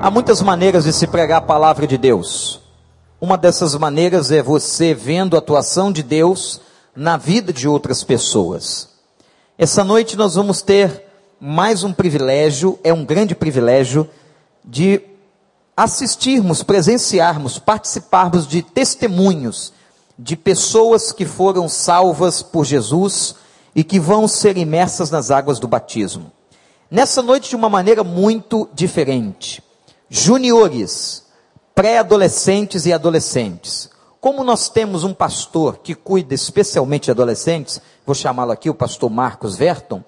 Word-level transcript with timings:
Há 0.00 0.10
muitas 0.10 0.42
maneiras 0.42 0.84
de 0.84 0.92
se 0.92 1.06
pregar 1.06 1.38
a 1.38 1.46
palavra 1.46 1.86
de 1.86 1.96
Deus. 1.96 2.60
Uma 3.20 3.38
dessas 3.38 3.74
maneiras 3.74 4.30
é 4.30 4.42
você 4.42 4.92
vendo 4.92 5.34
a 5.34 5.38
atuação 5.38 5.90
de 5.90 6.02
Deus 6.02 6.60
na 6.94 7.16
vida 7.16 7.52
de 7.52 7.66
outras 7.66 8.04
pessoas. 8.04 8.90
Essa 9.56 9.82
noite 9.82 10.16
nós 10.16 10.34
vamos 10.34 10.60
ter 10.60 11.04
mais 11.40 11.82
um 11.82 11.92
privilégio, 11.92 12.78
é 12.84 12.92
um 12.92 13.04
grande 13.04 13.34
privilégio, 13.34 14.08
de 14.64 15.00
assistirmos, 15.76 16.62
presenciarmos, 16.62 17.58
participarmos 17.58 18.46
de 18.46 18.62
testemunhos 18.62 19.72
de 20.18 20.36
pessoas 20.36 21.12
que 21.12 21.24
foram 21.24 21.68
salvas 21.68 22.42
por 22.42 22.64
Jesus 22.64 23.34
e 23.74 23.84
que 23.84 24.00
vão 24.00 24.26
ser 24.26 24.56
imersas 24.56 25.10
nas 25.10 25.30
águas 25.30 25.58
do 25.58 25.68
batismo. 25.68 26.32
Nessa 26.90 27.20
noite, 27.20 27.50
de 27.50 27.56
uma 27.56 27.68
maneira 27.68 28.02
muito 28.02 28.68
diferente. 28.72 29.62
Juniores, 30.08 31.24
pré-adolescentes 31.74 32.86
e 32.86 32.92
adolescentes. 32.92 33.90
Como 34.20 34.44
nós 34.44 34.68
temos 34.68 35.04
um 35.04 35.12
pastor 35.12 35.78
que 35.78 35.94
cuida 35.94 36.34
especialmente 36.34 37.04
de 37.04 37.10
adolescentes, 37.10 37.80
vou 38.04 38.14
chamá-lo 38.14 38.52
aqui, 38.52 38.70
o 38.70 38.74
pastor 38.74 39.10
Marcos 39.10 39.56
Verton, 39.56 40.02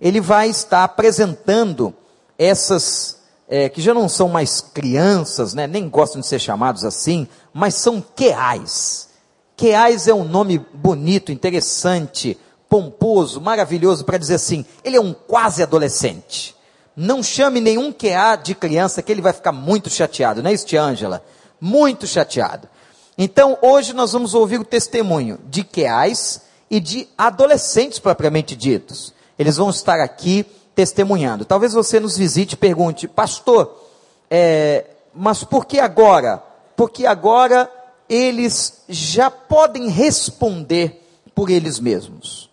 ele 0.00 0.20
vai 0.20 0.48
estar 0.48 0.82
apresentando 0.82 1.92
essas, 2.38 3.18
é, 3.48 3.68
que 3.68 3.82
já 3.82 3.92
não 3.92 4.08
são 4.08 4.28
mais 4.28 4.60
crianças, 4.60 5.52
né, 5.52 5.66
nem 5.66 5.88
gostam 5.88 6.20
de 6.20 6.26
ser 6.26 6.38
chamados 6.38 6.84
assim, 6.84 7.28
mas 7.52 7.74
são 7.74 8.00
queais. 8.00 9.10
Queais 9.56 10.08
é 10.08 10.14
um 10.14 10.24
nome 10.24 10.58
bonito, 10.72 11.30
interessante, 11.30 12.38
pomposo, 12.68 13.40
maravilhoso 13.40 14.04
para 14.04 14.16
dizer 14.16 14.36
assim, 14.36 14.64
ele 14.82 14.96
é 14.96 15.00
um 15.00 15.12
quase 15.12 15.62
adolescente. 15.62 16.56
Não 16.96 17.22
chame 17.22 17.60
nenhum 17.60 17.92
QA 17.92 18.36
de 18.36 18.54
criança 18.54 19.02
que 19.02 19.10
ele 19.10 19.22
vai 19.22 19.32
ficar 19.32 19.52
muito 19.52 19.88
chateado, 19.88 20.42
não 20.42 20.50
é 20.50 20.54
isso, 20.54 20.66
Ângela? 20.76 21.24
Muito 21.60 22.06
chateado. 22.06 22.68
Então, 23.16 23.58
hoje 23.60 23.92
nós 23.92 24.12
vamos 24.12 24.34
ouvir 24.34 24.58
o 24.58 24.64
testemunho 24.64 25.38
de 25.48 25.62
QAs 25.62 26.42
e 26.70 26.80
de 26.80 27.08
adolescentes 27.18 27.98
propriamente 27.98 28.56
ditos. 28.56 29.12
Eles 29.38 29.56
vão 29.56 29.70
estar 29.70 30.00
aqui 30.00 30.46
testemunhando. 30.74 31.44
Talvez 31.44 31.72
você 31.72 32.00
nos 32.00 32.16
visite 32.16 32.52
e 32.52 32.56
pergunte, 32.56 33.06
pastor, 33.06 33.84
é, 34.30 34.86
mas 35.14 35.44
por 35.44 35.66
que 35.66 35.78
agora? 35.78 36.42
Porque 36.76 37.06
agora 37.06 37.70
eles 38.08 38.82
já 38.88 39.30
podem 39.30 39.88
responder 39.88 41.06
por 41.34 41.50
eles 41.50 41.78
mesmos. 41.78 42.50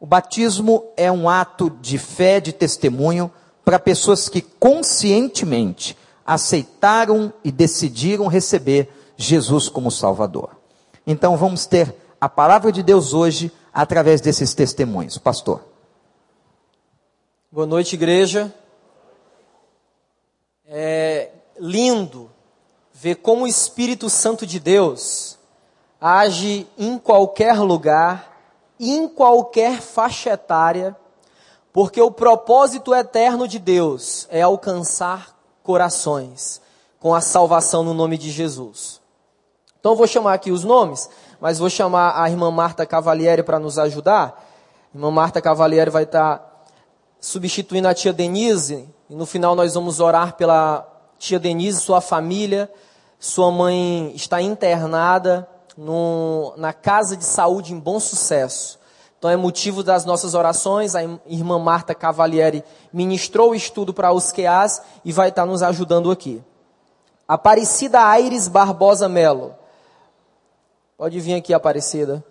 O 0.00 0.06
batismo 0.06 0.84
é 0.96 1.12
um 1.12 1.28
ato 1.28 1.70
de 1.80 1.96
fé, 1.96 2.40
de 2.40 2.52
testemunho, 2.52 3.30
para 3.64 3.78
pessoas 3.78 4.28
que 4.28 4.40
conscientemente 4.40 5.96
aceitaram 6.24 7.32
e 7.44 7.50
decidiram 7.50 8.26
receber 8.26 8.92
Jesus 9.16 9.68
como 9.68 9.90
Salvador. 9.90 10.56
Então 11.06 11.36
vamos 11.36 11.66
ter 11.66 11.94
a 12.20 12.28
palavra 12.28 12.70
de 12.70 12.82
Deus 12.82 13.12
hoje 13.12 13.52
através 13.72 14.20
desses 14.20 14.54
testemunhos. 14.54 15.18
Pastor. 15.18 15.62
Boa 17.50 17.66
noite, 17.66 17.94
igreja. 17.94 18.52
É 20.66 21.30
lindo 21.58 22.30
ver 22.92 23.16
como 23.16 23.44
o 23.44 23.48
Espírito 23.48 24.08
Santo 24.08 24.46
de 24.46 24.58
Deus 24.58 25.38
age 26.00 26.66
em 26.78 26.98
qualquer 26.98 27.58
lugar 27.60 28.32
em 28.84 29.08
qualquer 29.08 29.80
faixa 29.80 30.30
etária, 30.30 30.96
porque 31.72 32.00
o 32.00 32.10
propósito 32.10 32.94
eterno 32.94 33.48
de 33.48 33.58
Deus 33.58 34.26
é 34.30 34.42
alcançar 34.42 35.36
corações 35.62 36.60
com 37.00 37.14
a 37.14 37.20
salvação 37.20 37.82
no 37.82 37.94
nome 37.94 38.18
de 38.18 38.30
Jesus. 38.30 39.00
Então 39.80 39.92
eu 39.92 39.96
vou 39.96 40.06
chamar 40.06 40.34
aqui 40.34 40.52
os 40.52 40.64
nomes, 40.64 41.08
mas 41.40 41.58
vou 41.58 41.70
chamar 41.70 42.20
a 42.20 42.28
irmã 42.28 42.50
Marta 42.50 42.86
Cavalieri 42.86 43.42
para 43.42 43.58
nos 43.58 43.78
ajudar. 43.78 44.44
A 44.94 44.96
irmã 44.96 45.10
Marta 45.10 45.40
Cavalieri 45.40 45.90
vai 45.90 46.04
estar 46.04 46.66
substituindo 47.20 47.88
a 47.88 47.94
tia 47.94 48.12
Denise, 48.12 48.88
e 49.08 49.14
no 49.14 49.26
final 49.26 49.54
nós 49.54 49.74
vamos 49.74 49.98
orar 49.98 50.34
pela 50.34 50.86
tia 51.18 51.38
Denise, 51.38 51.80
sua 51.80 52.00
família. 52.00 52.70
Sua 53.18 53.52
mãe 53.52 54.12
está 54.16 54.42
internada 54.42 55.48
no, 55.76 56.52
na 56.56 56.72
casa 56.72 57.16
de 57.16 57.24
saúde 57.24 57.72
em 57.72 57.78
bom 57.78 58.00
sucesso. 58.00 58.80
Então 59.22 59.30
é 59.30 59.36
motivo 59.36 59.84
das 59.84 60.04
nossas 60.04 60.34
orações. 60.34 60.96
A 60.96 61.02
irmã 61.26 61.56
Marta 61.56 61.94
Cavalieri 61.94 62.64
ministrou 62.92 63.52
o 63.52 63.54
estudo 63.54 63.94
para 63.94 64.10
os 64.10 64.32
QAs 64.32 64.82
e 65.04 65.12
vai 65.12 65.28
estar 65.28 65.46
nos 65.46 65.62
ajudando 65.62 66.10
aqui. 66.10 66.42
Aparecida 67.28 68.00
Aires 68.04 68.48
Barbosa 68.48 69.08
Melo. 69.08 69.54
Pode 70.98 71.20
vir 71.20 71.34
aqui, 71.34 71.54
Aparecida. 71.54 72.24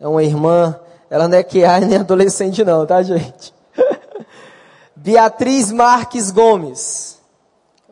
É 0.00 0.08
uma 0.08 0.24
irmã, 0.24 0.80
ela 1.08 1.28
não 1.28 1.38
é 1.38 1.44
QA 1.44 1.78
nem 1.86 1.98
adolescente 1.98 2.64
não, 2.64 2.84
tá 2.84 3.00
gente? 3.00 3.54
Beatriz 4.96 5.70
Marques 5.70 6.32
Gomes. 6.32 7.20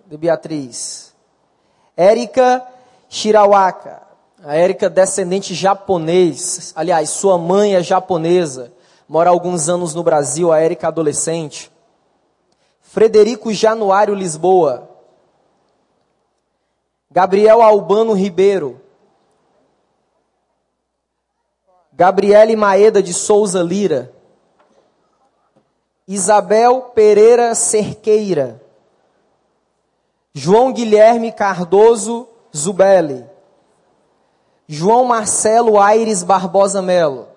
De 0.04 0.16
Beatriz. 0.16 1.14
Érica 1.96 2.66
Shirawaka. 3.08 4.05
A 4.46 4.54
Érica, 4.54 4.88
descendente 4.88 5.52
japonês, 5.56 6.72
aliás, 6.76 7.10
sua 7.10 7.36
mãe 7.36 7.74
é 7.74 7.82
japonesa, 7.82 8.72
mora 9.08 9.28
há 9.28 9.32
alguns 9.32 9.68
anos 9.68 9.92
no 9.92 10.04
Brasil, 10.04 10.52
a 10.52 10.60
Érica 10.60 10.86
adolescente. 10.86 11.68
Frederico 12.80 13.52
Januário 13.52 14.14
Lisboa. 14.14 14.88
Gabriel 17.10 17.60
Albano 17.60 18.12
Ribeiro. 18.12 18.80
Gabriele 21.92 22.54
Maeda 22.54 23.02
de 23.02 23.12
Souza 23.12 23.64
Lira. 23.64 24.12
Isabel 26.06 26.92
Pereira 26.94 27.52
Cerqueira. 27.56 28.62
João 30.32 30.72
Guilherme 30.72 31.32
Cardoso 31.32 32.28
Zubelli. 32.56 33.34
João 34.68 35.04
Marcelo 35.04 35.80
Aires 35.80 36.22
Barbosa 36.22 36.82
Melo. 36.82 37.28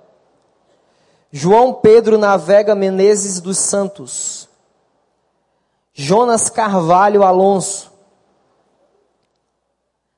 João 1.31 1.73
Pedro 1.73 2.17
Navega 2.17 2.73
Menezes 2.73 3.39
dos 3.39 3.57
Santos. 3.59 4.49
Jonas 5.93 6.49
Carvalho 6.49 7.23
Alonso. 7.23 7.91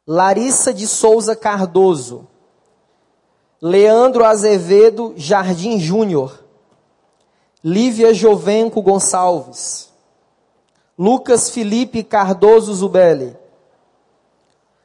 Larissa 0.08 0.74
de 0.74 0.88
Souza 0.88 1.36
Cardoso. 1.36 2.28
Leandro 3.62 4.24
Azevedo 4.24 5.14
Jardim 5.18 5.80
Júnior. 5.80 6.42
Lívia 7.62 8.14
Jovenco 8.14 8.82
Gonçalves. 8.82 9.92
Lucas 10.98 11.50
Felipe 11.50 12.04
Cardoso 12.04 12.74
Zubelli. 12.74 13.36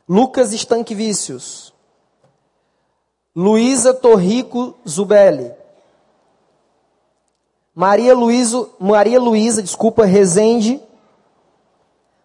Lucas 0.08 0.52
Estanquivicius. 0.52 1.75
Luísa 3.36 3.92
Torrico 3.92 4.74
Zubelli. 4.88 5.52
Maria 7.74 8.14
Luísa, 8.14 8.66
Maria 8.80 9.20
Luísa, 9.20 9.60
desculpa, 9.60 10.06
Rezende. 10.06 10.82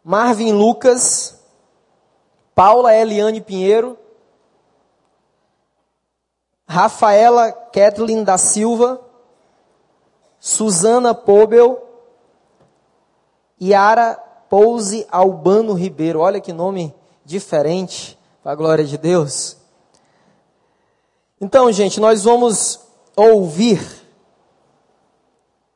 Marvin 0.02 0.54
Lucas. 0.54 1.38
Paula 2.56 2.94
Eliane 2.94 3.42
Pinheiro. 3.42 3.98
Rafaela 6.66 7.52
Kathleen 7.52 8.24
da 8.24 8.38
Silva. 8.38 9.02
Suzana 10.40 11.14
Pobel. 11.14 11.78
Yara 13.62 14.16
Pouse 14.50 15.06
Albano 15.12 15.74
Ribeiro. 15.74 16.22
Olha 16.22 16.40
que 16.40 16.54
nome 16.54 16.96
diferente, 17.26 18.18
para 18.42 18.54
a 18.54 18.56
glória 18.56 18.86
de 18.86 18.98
Deus. 18.98 19.61
Então, 21.44 21.72
gente, 21.72 22.00
nós 22.00 22.24
vamos 22.24 22.80
ouvir 23.16 23.82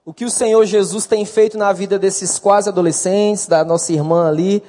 o 0.06 0.13
que 0.13 0.23
o 0.23 0.29
Senhor 0.29 0.63
Jesus 0.63 1.07
tem 1.07 1.25
feito 1.25 1.57
na 1.57 1.73
vida 1.73 1.97
desses 1.97 2.38
quase 2.38 2.69
adolescentes, 2.69 3.47
da 3.47 3.65
nossa 3.65 3.91
irmã 3.91 4.27
ali 4.27 4.62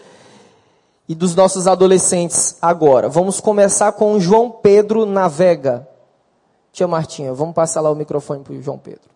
e 1.06 1.14
dos 1.14 1.34
nossos 1.34 1.66
adolescentes 1.66 2.56
agora. 2.62 3.10
Vamos 3.10 3.40
começar 3.40 3.93
com 3.93 4.19
João 4.19 4.50
Pedro 4.50 5.04
Navega. 5.04 5.87
Tia 6.72 6.88
Martinha, 6.88 7.34
vamos 7.34 7.54
passar 7.54 7.82
lá 7.82 7.90
o 7.90 7.94
microfone 7.94 8.43
para 8.43 8.54
o 8.54 8.62
João 8.62 8.78
Pedro. 8.78 9.10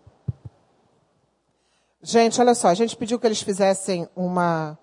Gente, 2.02 2.38
olha 2.42 2.54
só, 2.54 2.68
a 2.68 2.74
gente 2.74 2.94
pediu 2.94 3.18
que 3.18 3.26
eles 3.26 3.40
fizessem 3.40 4.06
uma, 4.14 4.78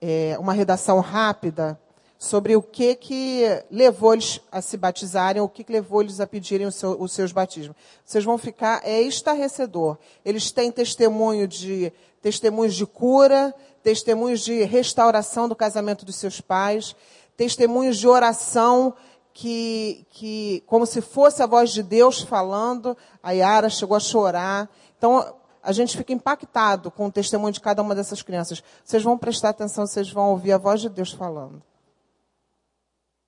é, 0.00 0.36
uma 0.40 0.52
redação 0.52 0.98
rápida 0.98 1.78
sobre 2.20 2.54
o 2.54 2.60
que 2.60 2.94
que 2.94 3.46
levou 3.70 4.12
eles 4.12 4.42
a 4.52 4.60
se 4.60 4.76
batizarem, 4.76 5.40
o 5.40 5.48
que, 5.48 5.64
que 5.64 5.72
levou 5.72 6.02
eles 6.02 6.20
a 6.20 6.26
pedirem 6.26 6.70
seu, 6.70 7.00
os 7.00 7.12
seus 7.12 7.32
batismos. 7.32 7.74
Vocês 8.04 8.22
vão 8.22 8.36
ficar, 8.36 8.82
é 8.84 9.00
estarrecedor. 9.00 9.96
Eles 10.22 10.50
têm 10.50 10.70
testemunho 10.70 11.48
de, 11.48 11.90
testemunhos 12.20 12.74
de 12.74 12.84
cura, 12.84 13.54
testemunhos 13.82 14.40
de 14.40 14.64
restauração 14.64 15.48
do 15.48 15.56
casamento 15.56 16.04
dos 16.04 16.16
seus 16.16 16.42
pais, 16.42 16.94
testemunhos 17.38 17.96
de 17.96 18.06
oração 18.06 18.92
que, 19.32 20.06
que 20.10 20.62
como 20.66 20.84
se 20.84 21.00
fosse 21.00 21.42
a 21.42 21.46
voz 21.46 21.70
de 21.70 21.82
Deus 21.82 22.20
falando, 22.20 22.94
a 23.22 23.30
Yara 23.30 23.70
chegou 23.70 23.96
a 23.96 24.00
chorar. 24.00 24.68
Então, 24.98 25.36
a 25.62 25.72
gente 25.72 25.96
fica 25.96 26.12
impactado 26.12 26.90
com 26.90 27.06
o 27.06 27.10
testemunho 27.10 27.54
de 27.54 27.62
cada 27.62 27.80
uma 27.80 27.94
dessas 27.94 28.20
crianças. 28.20 28.62
Vocês 28.84 29.02
vão 29.02 29.16
prestar 29.16 29.48
atenção, 29.48 29.86
vocês 29.86 30.10
vão 30.10 30.32
ouvir 30.32 30.52
a 30.52 30.58
voz 30.58 30.82
de 30.82 30.90
Deus 30.90 31.12
falando. 31.12 31.62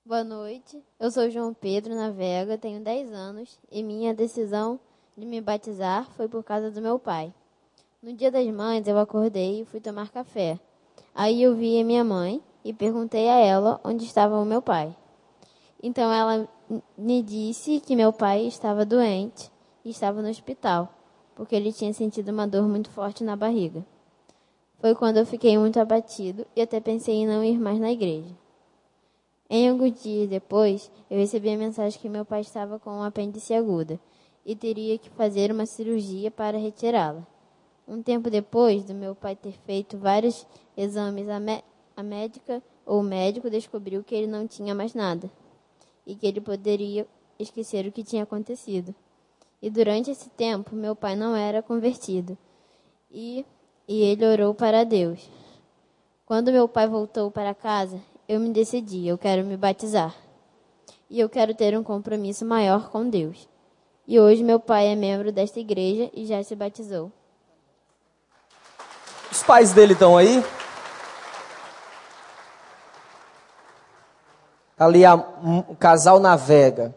Boa 0.05 0.25
noite, 0.25 0.83
eu 0.99 1.13
sou 1.13 1.31
João 1.31 1.55
Pedro 1.55 1.95
Navega, 1.95 2.59
tenho 2.59 2.83
10 2.83 3.13
anos 3.13 3.57
e 3.71 3.85
minha 3.85 4.13
decisão 4.13 4.81
de 5.17 5.25
me 5.25 5.41
batizar 5.41 6.11
foi 6.17 6.27
por 6.27 6.43
causa 6.43 6.73
do 6.73 6.83
meu 6.83 6.99
pai. 6.99 7.33
No 8.03 8.13
dia 8.13 8.29
das 8.29 8.45
mães 8.49 8.89
eu 8.89 8.99
acordei 8.99 9.61
e 9.61 9.65
fui 9.65 9.81
tomar 9.81 10.11
café. 10.11 10.59
Aí 11.15 11.41
eu 11.41 11.55
vi 11.55 11.81
a 11.81 11.85
minha 11.85 12.03
mãe 12.03 12.43
e 12.65 12.73
perguntei 12.73 13.29
a 13.29 13.39
ela 13.39 13.81
onde 13.85 14.05
estava 14.05 14.41
o 14.41 14.45
meu 14.45 14.61
pai. 14.61 14.93
Então 15.81 16.13
ela 16.13 16.49
me 16.99 17.23
disse 17.23 17.79
que 17.79 17.95
meu 17.95 18.13
pai 18.13 18.45
estava 18.49 18.85
doente 18.85 19.53
e 19.85 19.91
estava 19.91 20.21
no 20.21 20.29
hospital 20.29 20.93
porque 21.37 21.55
ele 21.55 21.73
tinha 21.73 21.95
sentido 21.95 22.31
uma 22.31 22.49
dor 22.49 22.67
muito 22.67 22.91
forte 22.91 23.23
na 23.23 23.37
barriga. 23.37 23.87
Foi 24.81 24.97
quando 24.97 25.19
eu 25.19 25.25
fiquei 25.25 25.57
muito 25.57 25.79
abatido 25.79 26.45
e 26.57 26.61
até 26.61 26.81
pensei 26.81 27.15
em 27.15 27.27
não 27.29 27.45
ir 27.45 27.57
mais 27.57 27.79
na 27.79 27.93
igreja. 27.93 28.42
Em 29.49 29.69
alguns 29.69 30.03
dias 30.03 30.29
depois, 30.29 30.91
eu 31.11 31.19
recebi 31.19 31.51
a 31.51 31.57
mensagem 31.57 32.01
que 32.01 32.09
meu 32.09 32.25
pai 32.25 32.41
estava 32.41 32.79
com 32.79 32.91
um 32.91 33.03
apêndice 33.03 33.53
aguda 33.53 34.01
e 34.45 34.57
teria 34.57 34.99
que 34.99 35.11
fazer 35.11 35.53
uma 35.53 35.67
cirurgia 35.67 36.31
para 36.31 36.59
retirá-la. 36.59 37.27
Um 37.87 38.03
tempo 38.03 38.31
depois 38.31 38.85
do 38.85 38.95
meu 38.95 39.15
pai 39.15 39.37
ter 39.37 39.53
feito 39.67 39.99
vários 39.99 40.47
exames, 40.77 41.29
a, 41.29 41.39
a 41.97 42.03
médica 42.03 42.63
ou 42.87 43.01
o 43.01 43.03
médico 43.03 43.51
descobriu 43.51 44.03
que 44.03 44.15
ele 44.15 44.27
não 44.27 44.47
tinha 44.47 44.75
mais 44.75 44.95
nada 44.95 45.31
e 46.07 46.15
que 46.15 46.27
ele 46.27 46.41
poderia 46.41 47.07
esquecer 47.39 47.87
o 47.87 47.93
que 47.93 48.03
tinha 48.03 48.23
acontecido. 48.23 48.95
E 49.61 49.71
durante 49.71 50.11
esse 50.11 50.29
tempo, 50.31 50.75
meu 50.75 50.97
pai 50.97 51.15
não 51.15 51.37
era 51.37 51.63
convertido. 51.63 52.37
E, 53.11 53.45
e 53.87 54.03
ele 54.03 54.27
orou 54.27 54.55
para 54.55 54.85
Deus. 54.85 55.29
Quando 56.27 56.51
meu 56.51 56.67
pai 56.67 56.89
voltou 56.89 57.31
para 57.31 57.55
casa, 57.55 58.01
eu 58.29 58.41
me 58.41 58.51
decidi, 58.51 59.07
eu 59.07 59.19
quero 59.19 59.45
me 59.45 59.57
batizar. 59.57 60.15
E 61.11 61.21
eu 61.21 61.29
quero 61.29 61.55
ter 61.55 61.77
um 61.77 61.83
compromisso 61.83 62.45
maior 62.45 62.89
com 62.91 63.09
Deus. 63.09 63.49
E 64.07 64.19
hoje 64.19 64.43
meu 64.43 64.59
pai 64.59 64.89
é 64.89 64.97
membro 64.97 65.31
desta 65.31 65.61
igreja 65.61 66.11
e 66.15 66.27
já 66.27 66.43
se 66.43 66.55
batizou. 66.57 67.13
Os 69.31 69.43
pais 69.43 69.73
dele 69.73 69.93
estão 69.93 70.17
aí? 70.17 70.45
Ali 74.79 75.05
a, 75.05 75.15
um, 75.15 75.75
casal 75.75 76.19
navega. 76.19 76.95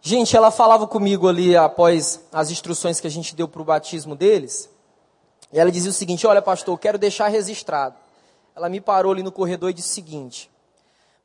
Gente, 0.00 0.36
ela 0.36 0.50
falava 0.50 0.86
comigo 0.86 1.28
ali 1.28 1.56
após 1.56 2.20
as 2.32 2.50
instruções 2.50 3.00
que 3.00 3.06
a 3.06 3.10
gente 3.10 3.34
deu 3.34 3.48
para 3.48 3.62
o 3.62 3.64
batismo 3.64 4.14
deles. 4.14 4.68
E 5.52 5.58
ela 5.58 5.70
dizia 5.70 5.90
o 5.90 5.94
seguinte: 5.94 6.26
Olha, 6.26 6.42
pastor, 6.42 6.74
eu 6.74 6.78
quero 6.78 6.98
deixar 6.98 7.28
registrado. 7.28 7.96
Ela 8.54 8.68
me 8.68 8.80
parou 8.80 9.12
ali 9.12 9.22
no 9.22 9.32
corredor 9.32 9.70
e 9.70 9.74
disse 9.74 9.90
o 9.90 9.94
seguinte: 9.94 10.50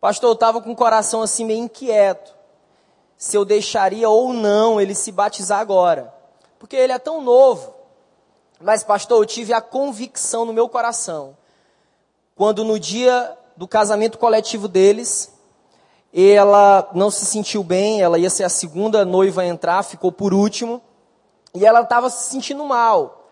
Pastor, 0.02 0.30
eu 0.30 0.34
estava 0.34 0.62
com 0.62 0.72
o 0.72 0.76
coração 0.76 1.22
assim 1.22 1.46
meio 1.46 1.64
inquieto. 1.64 2.34
Se 3.18 3.36
eu 3.36 3.44
deixaria 3.44 4.10
ou 4.10 4.34
não 4.34 4.80
ele 4.80 4.96
se 4.96 5.12
batizar 5.12 5.60
agora. 5.60 6.14
Porque 6.58 6.76
ele 6.76 6.94
é 6.94 7.00
tão 7.00 7.22
novo. 7.22 7.74
Mas, 8.62 8.84
pastor, 8.84 9.22
eu 9.22 9.26
tive 9.26 9.54
a 9.54 9.62
convicção 9.62 10.46
no 10.46 10.54
meu 10.54 10.68
coração. 10.68 11.38
Quando 12.36 12.64
no 12.64 12.80
dia 12.80 13.38
do 13.56 13.68
casamento 13.68 14.18
coletivo 14.18 14.68
deles, 14.68 15.34
ela 16.14 16.90
não 16.94 17.12
se 17.12 17.26
sentiu 17.26 17.64
bem, 17.64 18.02
ela 18.02 18.18
ia 18.18 18.30
ser 18.30 18.44
a 18.44 18.50
segunda 18.50 19.06
noiva 19.06 19.42
a 19.42 19.46
entrar, 19.46 19.84
ficou 19.84 20.12
por 20.12 20.34
último, 20.34 20.82
e 21.54 21.66
ela 21.66 21.82
estava 21.82 22.10
se 22.10 22.30
sentindo 22.30 22.66
mal. 22.66 23.28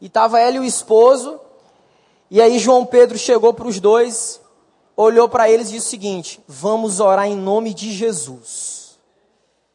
E 0.00 0.06
estava 0.06 0.40
ela 0.40 0.56
e 0.56 0.60
o 0.60 0.64
esposo, 0.64 1.40
e 2.30 2.40
aí 2.40 2.58
João 2.58 2.86
Pedro 2.86 3.18
chegou 3.18 3.52
para 3.52 3.66
os 3.66 3.78
dois, 3.78 4.40
olhou 4.96 5.28
para 5.28 5.50
eles 5.50 5.68
e 5.68 5.72
disse 5.74 5.86
o 5.86 5.90
seguinte: 5.90 6.40
Vamos 6.48 7.00
orar 7.00 7.26
em 7.26 7.36
nome 7.36 7.74
de 7.74 7.92
Jesus. 7.92 8.98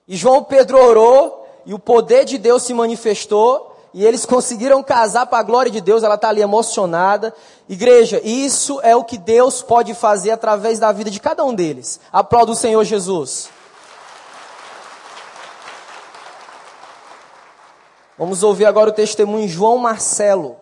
E 0.07 0.15
João 0.15 0.43
Pedro 0.43 0.77
orou, 0.77 1.47
e 1.65 1.73
o 1.73 1.79
poder 1.79 2.25
de 2.25 2.37
Deus 2.37 2.63
se 2.63 2.73
manifestou, 2.73 3.75
e 3.93 4.05
eles 4.05 4.25
conseguiram 4.25 4.83
casar 4.83 5.25
para 5.27 5.39
a 5.39 5.43
glória 5.43 5.71
de 5.71 5.81
Deus, 5.81 6.03
ela 6.03 6.15
está 6.15 6.29
ali 6.29 6.41
emocionada. 6.41 7.33
Igreja, 7.67 8.21
isso 8.23 8.79
é 8.81 8.95
o 8.95 9.03
que 9.03 9.17
Deus 9.17 9.61
pode 9.61 9.93
fazer 9.93 10.31
através 10.31 10.79
da 10.79 10.91
vida 10.91 11.09
de 11.09 11.19
cada 11.19 11.43
um 11.43 11.53
deles. 11.53 11.99
Aplauda 12.11 12.51
o 12.51 12.55
Senhor 12.55 12.83
Jesus. 12.83 13.49
Vamos 18.17 18.43
ouvir 18.43 18.65
agora 18.65 18.89
o 18.89 18.93
testemunho 18.93 19.47
de 19.47 19.53
João 19.53 19.77
Marcelo. 19.77 20.57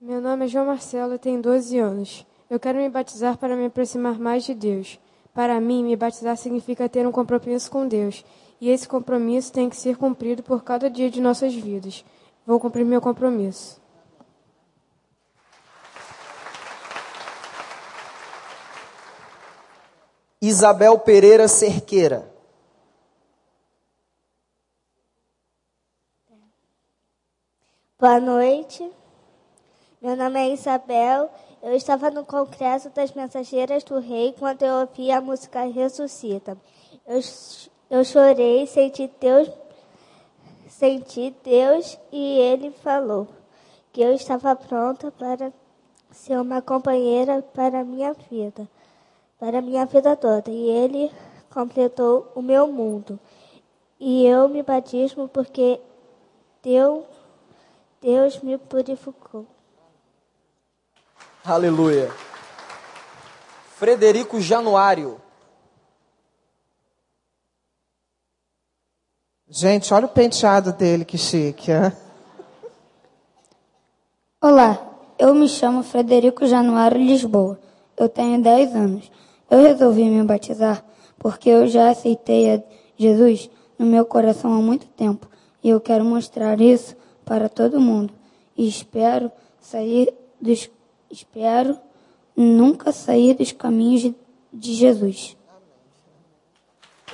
Meu 0.00 0.20
nome 0.44 0.46
é 0.46 0.48
João 0.48 0.66
Marcelo 0.66 1.18
tenho 1.18 1.40
12 1.40 1.78
anos. 1.78 2.26
Eu 2.50 2.60
quero 2.60 2.78
me 2.78 2.88
batizar 2.88 3.38
para 3.38 3.56
me 3.56 3.66
aproximar 3.66 4.18
mais 4.18 4.44
de 4.44 4.54
Deus. 4.54 5.00
Para 5.32 5.60
mim, 5.60 5.82
me 5.82 5.96
batizar 5.96 6.36
significa 6.36 6.88
ter 6.88 7.06
um 7.06 7.12
compromisso 7.12 7.70
com 7.70 7.88
Deus 7.88 8.24
e 8.60 8.70
esse 8.70 8.86
compromisso 8.86 9.52
tem 9.52 9.68
que 9.68 9.76
ser 9.76 9.96
cumprido 9.96 10.42
por 10.42 10.62
cada 10.62 10.90
dia 10.90 11.10
de 11.10 11.20
nossas 11.20 11.54
vidas. 11.54 12.04
Vou 12.46 12.60
cumprir 12.60 12.84
meu 12.84 13.00
compromisso. 13.00 13.82
Isabel 20.40 20.98
Pereira 20.98 21.48
Cerqueira. 21.48 22.30
Boa 27.98 28.20
noite. 28.20 29.03
Meu 30.04 30.16
nome 30.16 30.38
é 30.38 30.52
Isabel. 30.52 31.30
Eu 31.62 31.74
estava 31.74 32.10
no 32.10 32.26
Congresso 32.26 32.90
das 32.90 33.12
Mensageiras 33.12 33.82
do 33.84 33.98
Rei 33.98 34.34
quando 34.38 34.62
eu 34.62 34.80
ouvi 34.80 35.10
a 35.10 35.18
música 35.18 35.62
Ressuscita. 35.64 36.58
Eu 37.06 37.20
eu 37.88 38.04
chorei, 38.04 38.66
senti 38.66 39.10
Deus, 39.18 39.50
senti 40.68 41.34
Deus 41.42 41.98
e 42.12 42.38
ele 42.38 42.70
falou 42.70 43.26
que 43.94 44.02
eu 44.02 44.12
estava 44.12 44.54
pronta 44.54 45.10
para 45.10 45.50
ser 46.10 46.38
uma 46.38 46.60
companheira 46.60 47.40
para 47.40 47.82
minha 47.82 48.12
vida, 48.30 48.68
para 49.38 49.62
minha 49.62 49.86
vida 49.86 50.14
toda. 50.16 50.50
E 50.50 50.68
ele 50.68 51.10
completou 51.48 52.30
o 52.34 52.42
meu 52.42 52.66
mundo. 52.66 53.18
E 53.98 54.26
eu 54.26 54.50
me 54.50 54.62
batismo 54.62 55.30
porque 55.30 55.80
Deus, 56.62 57.04
Deus 58.02 58.42
me 58.42 58.58
purificou. 58.58 59.46
Aleluia. 61.46 62.10
Frederico 63.76 64.40
Januário. 64.40 65.20
Gente, 69.46 69.92
olha 69.92 70.06
o 70.06 70.08
penteado 70.08 70.72
dele, 70.72 71.04
que 71.04 71.18
chique. 71.18 71.70
Hein? 71.70 71.92
Olá, 74.40 74.90
eu 75.18 75.34
me 75.34 75.46
chamo 75.46 75.82
Frederico 75.82 76.46
Januário 76.46 76.96
Lisboa. 76.96 77.60
Eu 77.94 78.08
tenho 78.08 78.42
10 78.42 78.74
anos. 78.74 79.12
Eu 79.50 79.60
resolvi 79.60 80.04
me 80.04 80.24
batizar 80.24 80.82
porque 81.18 81.50
eu 81.50 81.66
já 81.66 81.90
aceitei 81.90 82.54
a 82.54 82.62
Jesus 82.96 83.50
no 83.78 83.84
meu 83.84 84.06
coração 84.06 84.50
há 84.50 84.62
muito 84.62 84.86
tempo 84.86 85.28
e 85.62 85.68
eu 85.68 85.78
quero 85.78 86.06
mostrar 86.06 86.58
isso 86.58 86.96
para 87.22 87.50
todo 87.50 87.78
mundo. 87.78 88.14
E 88.56 88.66
espero 88.66 89.30
sair 89.60 90.10
dos 90.40 90.70
espero 91.14 91.78
nunca 92.36 92.92
sair 92.92 93.34
dos 93.34 93.52
caminhos 93.52 94.02
de, 94.02 94.14
de 94.52 94.74
Jesus. 94.74 95.36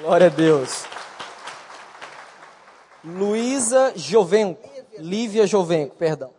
Glória 0.01 0.29
a 0.29 0.31
Deus. 0.31 0.85
Luísa 3.05 3.93
Jovenco. 3.97 4.69
Lívia 4.99 5.47
Jovenco, 5.47 5.97
perdão. 5.97 6.31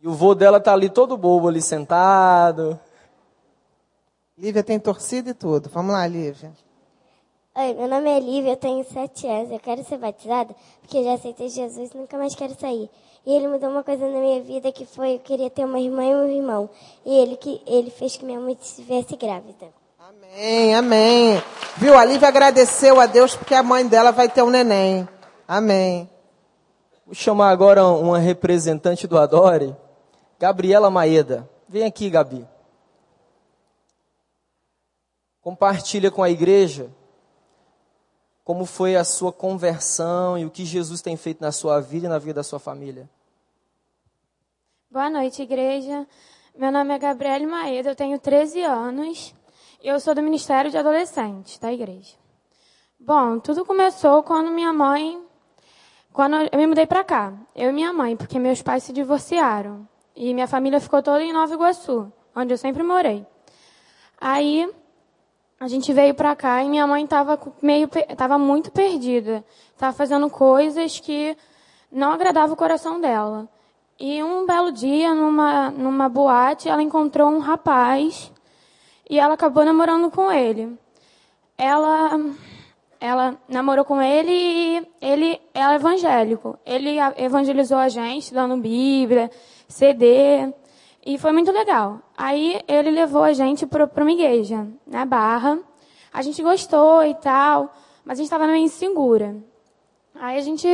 E 0.00 0.08
o 0.08 0.12
vô 0.12 0.34
dela 0.34 0.60
tá 0.60 0.72
ali 0.72 0.88
todo 0.88 1.16
bobo 1.16 1.48
ali 1.48 1.60
sentado. 1.60 2.78
Lívia 4.38 4.62
tem 4.62 4.78
torcida 4.78 5.30
e 5.30 5.34
tudo. 5.34 5.68
Vamos 5.70 5.92
lá, 5.92 6.06
Lívia. 6.06 6.52
Oi, 7.54 7.72
meu 7.72 7.88
nome 7.88 8.10
é 8.10 8.20
Lívia, 8.20 8.52
eu 8.52 8.56
tenho 8.56 8.84
sete 8.84 9.26
anos. 9.26 9.50
Eu 9.50 9.58
quero 9.58 9.82
ser 9.84 9.96
batizada 9.96 10.54
porque 10.82 10.98
eu 10.98 11.04
já 11.04 11.14
aceitei 11.14 11.48
Jesus 11.48 11.90
e 11.90 11.96
nunca 11.96 12.18
mais 12.18 12.34
quero 12.34 12.54
sair. 12.54 12.90
E 13.26 13.34
ele 13.34 13.48
mudou 13.48 13.68
uma 13.68 13.82
coisa 13.82 14.08
na 14.08 14.20
minha 14.20 14.40
vida 14.40 14.70
que 14.70 14.86
foi 14.86 15.16
eu 15.16 15.18
queria 15.18 15.50
ter 15.50 15.64
uma 15.64 15.80
irmã 15.80 16.04
e 16.04 16.14
um 16.14 16.28
irmão. 16.28 16.70
E 17.04 17.12
ele 17.12 17.36
que 17.36 17.60
ele 17.66 17.90
fez 17.90 18.16
que 18.16 18.24
minha 18.24 18.38
mãe 18.38 18.56
estivesse 18.60 19.16
grávida. 19.16 19.66
Amém, 19.98 20.72
amém. 20.76 21.42
Viu? 21.76 21.98
A 21.98 22.04
Lívia 22.04 22.28
agradeceu 22.28 23.00
a 23.00 23.06
Deus 23.06 23.34
porque 23.34 23.52
a 23.52 23.64
mãe 23.64 23.84
dela 23.84 24.12
vai 24.12 24.28
ter 24.28 24.42
um 24.42 24.50
neném. 24.50 25.08
Amém. 25.48 26.08
Vou 27.04 27.16
chamar 27.16 27.50
agora 27.50 27.84
uma 27.84 28.20
representante 28.20 29.08
do 29.08 29.18
Adore, 29.18 29.74
Gabriela 30.38 30.88
Maeda. 30.88 31.50
Vem 31.68 31.82
aqui, 31.82 32.08
Gabi. 32.08 32.46
Compartilha 35.40 36.12
com 36.12 36.22
a 36.22 36.30
igreja 36.30 36.90
como 38.44 38.64
foi 38.64 38.94
a 38.94 39.02
sua 39.02 39.32
conversão 39.32 40.38
e 40.38 40.44
o 40.44 40.50
que 40.50 40.64
Jesus 40.64 41.02
tem 41.02 41.16
feito 41.16 41.40
na 41.40 41.50
sua 41.50 41.80
vida 41.80 42.06
e 42.06 42.08
na 42.08 42.18
vida 42.18 42.34
da 42.34 42.42
sua 42.44 42.60
família. 42.60 43.10
Boa 44.96 45.10
noite, 45.10 45.42
igreja. 45.42 46.06
Meu 46.56 46.72
nome 46.72 46.94
é 46.94 46.98
Gabriele 46.98 47.44
Maeda, 47.44 47.90
eu 47.90 47.94
tenho 47.94 48.18
13 48.18 48.62
anos 48.62 49.34
e 49.82 49.88
eu 49.88 50.00
sou 50.00 50.14
do 50.14 50.22
Ministério 50.22 50.70
de 50.70 50.78
Adolescentes 50.78 51.58
da 51.58 51.70
igreja. 51.70 52.14
Bom, 52.98 53.38
tudo 53.38 53.62
começou 53.66 54.22
quando 54.22 54.50
minha 54.50 54.72
mãe 54.72 55.22
quando 56.14 56.36
eu 56.50 56.58
me 56.58 56.66
mudei 56.66 56.86
para 56.86 57.04
cá, 57.04 57.34
eu 57.54 57.68
e 57.68 57.72
minha 57.74 57.92
mãe, 57.92 58.16
porque 58.16 58.38
meus 58.38 58.62
pais 58.62 58.84
se 58.84 58.92
divorciaram. 58.94 59.86
E 60.16 60.32
minha 60.32 60.48
família 60.48 60.80
ficou 60.80 61.02
toda 61.02 61.22
em 61.22 61.30
Nova 61.30 61.52
Iguaçu, 61.52 62.10
onde 62.34 62.54
eu 62.54 62.56
sempre 62.56 62.82
morei. 62.82 63.26
Aí 64.18 64.66
a 65.60 65.68
gente 65.68 65.92
veio 65.92 66.14
para 66.14 66.34
cá 66.34 66.64
e 66.64 66.70
minha 66.70 66.86
mãe 66.86 67.04
estava 67.04 67.38
meio 67.60 67.86
tava 68.16 68.38
muito 68.38 68.72
perdida. 68.72 69.44
Estava 69.74 69.94
fazendo 69.94 70.30
coisas 70.30 70.98
que 70.98 71.36
não 71.92 72.12
agradavam 72.12 72.54
o 72.54 72.56
coração 72.56 72.98
dela. 72.98 73.46
E 73.98 74.22
um 74.22 74.44
belo 74.44 74.70
dia, 74.70 75.14
numa, 75.14 75.70
numa 75.70 76.08
boate, 76.08 76.68
ela 76.68 76.82
encontrou 76.82 77.30
um 77.30 77.38
rapaz 77.38 78.32
e 79.08 79.18
ela 79.18 79.34
acabou 79.34 79.64
namorando 79.64 80.10
com 80.10 80.30
ele. 80.30 80.78
Ela 81.56 82.18
ela 82.98 83.38
namorou 83.48 83.84
com 83.84 84.00
ele 84.00 84.32
e 84.32 84.88
ele 85.00 85.40
é 85.54 85.74
evangélico. 85.74 86.58
Ele 86.64 86.96
evangelizou 87.16 87.78
a 87.78 87.88
gente, 87.88 88.32
dando 88.32 88.56
Bíblia, 88.56 89.30
CD, 89.68 90.52
e 91.04 91.18
foi 91.18 91.32
muito 91.32 91.52
legal. 91.52 92.00
Aí 92.16 92.60
ele 92.66 92.90
levou 92.90 93.22
a 93.22 93.32
gente 93.32 93.66
para 93.66 93.88
uma 93.96 94.12
igreja, 94.12 94.66
na 94.86 95.04
Barra. 95.04 95.58
A 96.12 96.22
gente 96.22 96.42
gostou 96.42 97.04
e 97.04 97.14
tal, 97.14 97.72
mas 98.04 98.18
a 98.18 98.22
gente 98.22 98.26
estava 98.26 98.46
meio 98.46 98.64
insegura. 98.64 99.36
Aí 100.14 100.38
a 100.38 100.40
gente, 100.40 100.66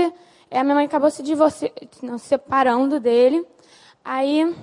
a 0.59 0.64
minha 0.64 0.75
mãe 0.75 0.87
acabou 0.87 1.11
se 1.11 1.23
divorciando, 1.23 1.75
não, 2.02 2.18
se 2.18 2.28
separando 2.28 3.00
dele. 3.00 3.47
Aí, 4.04 4.54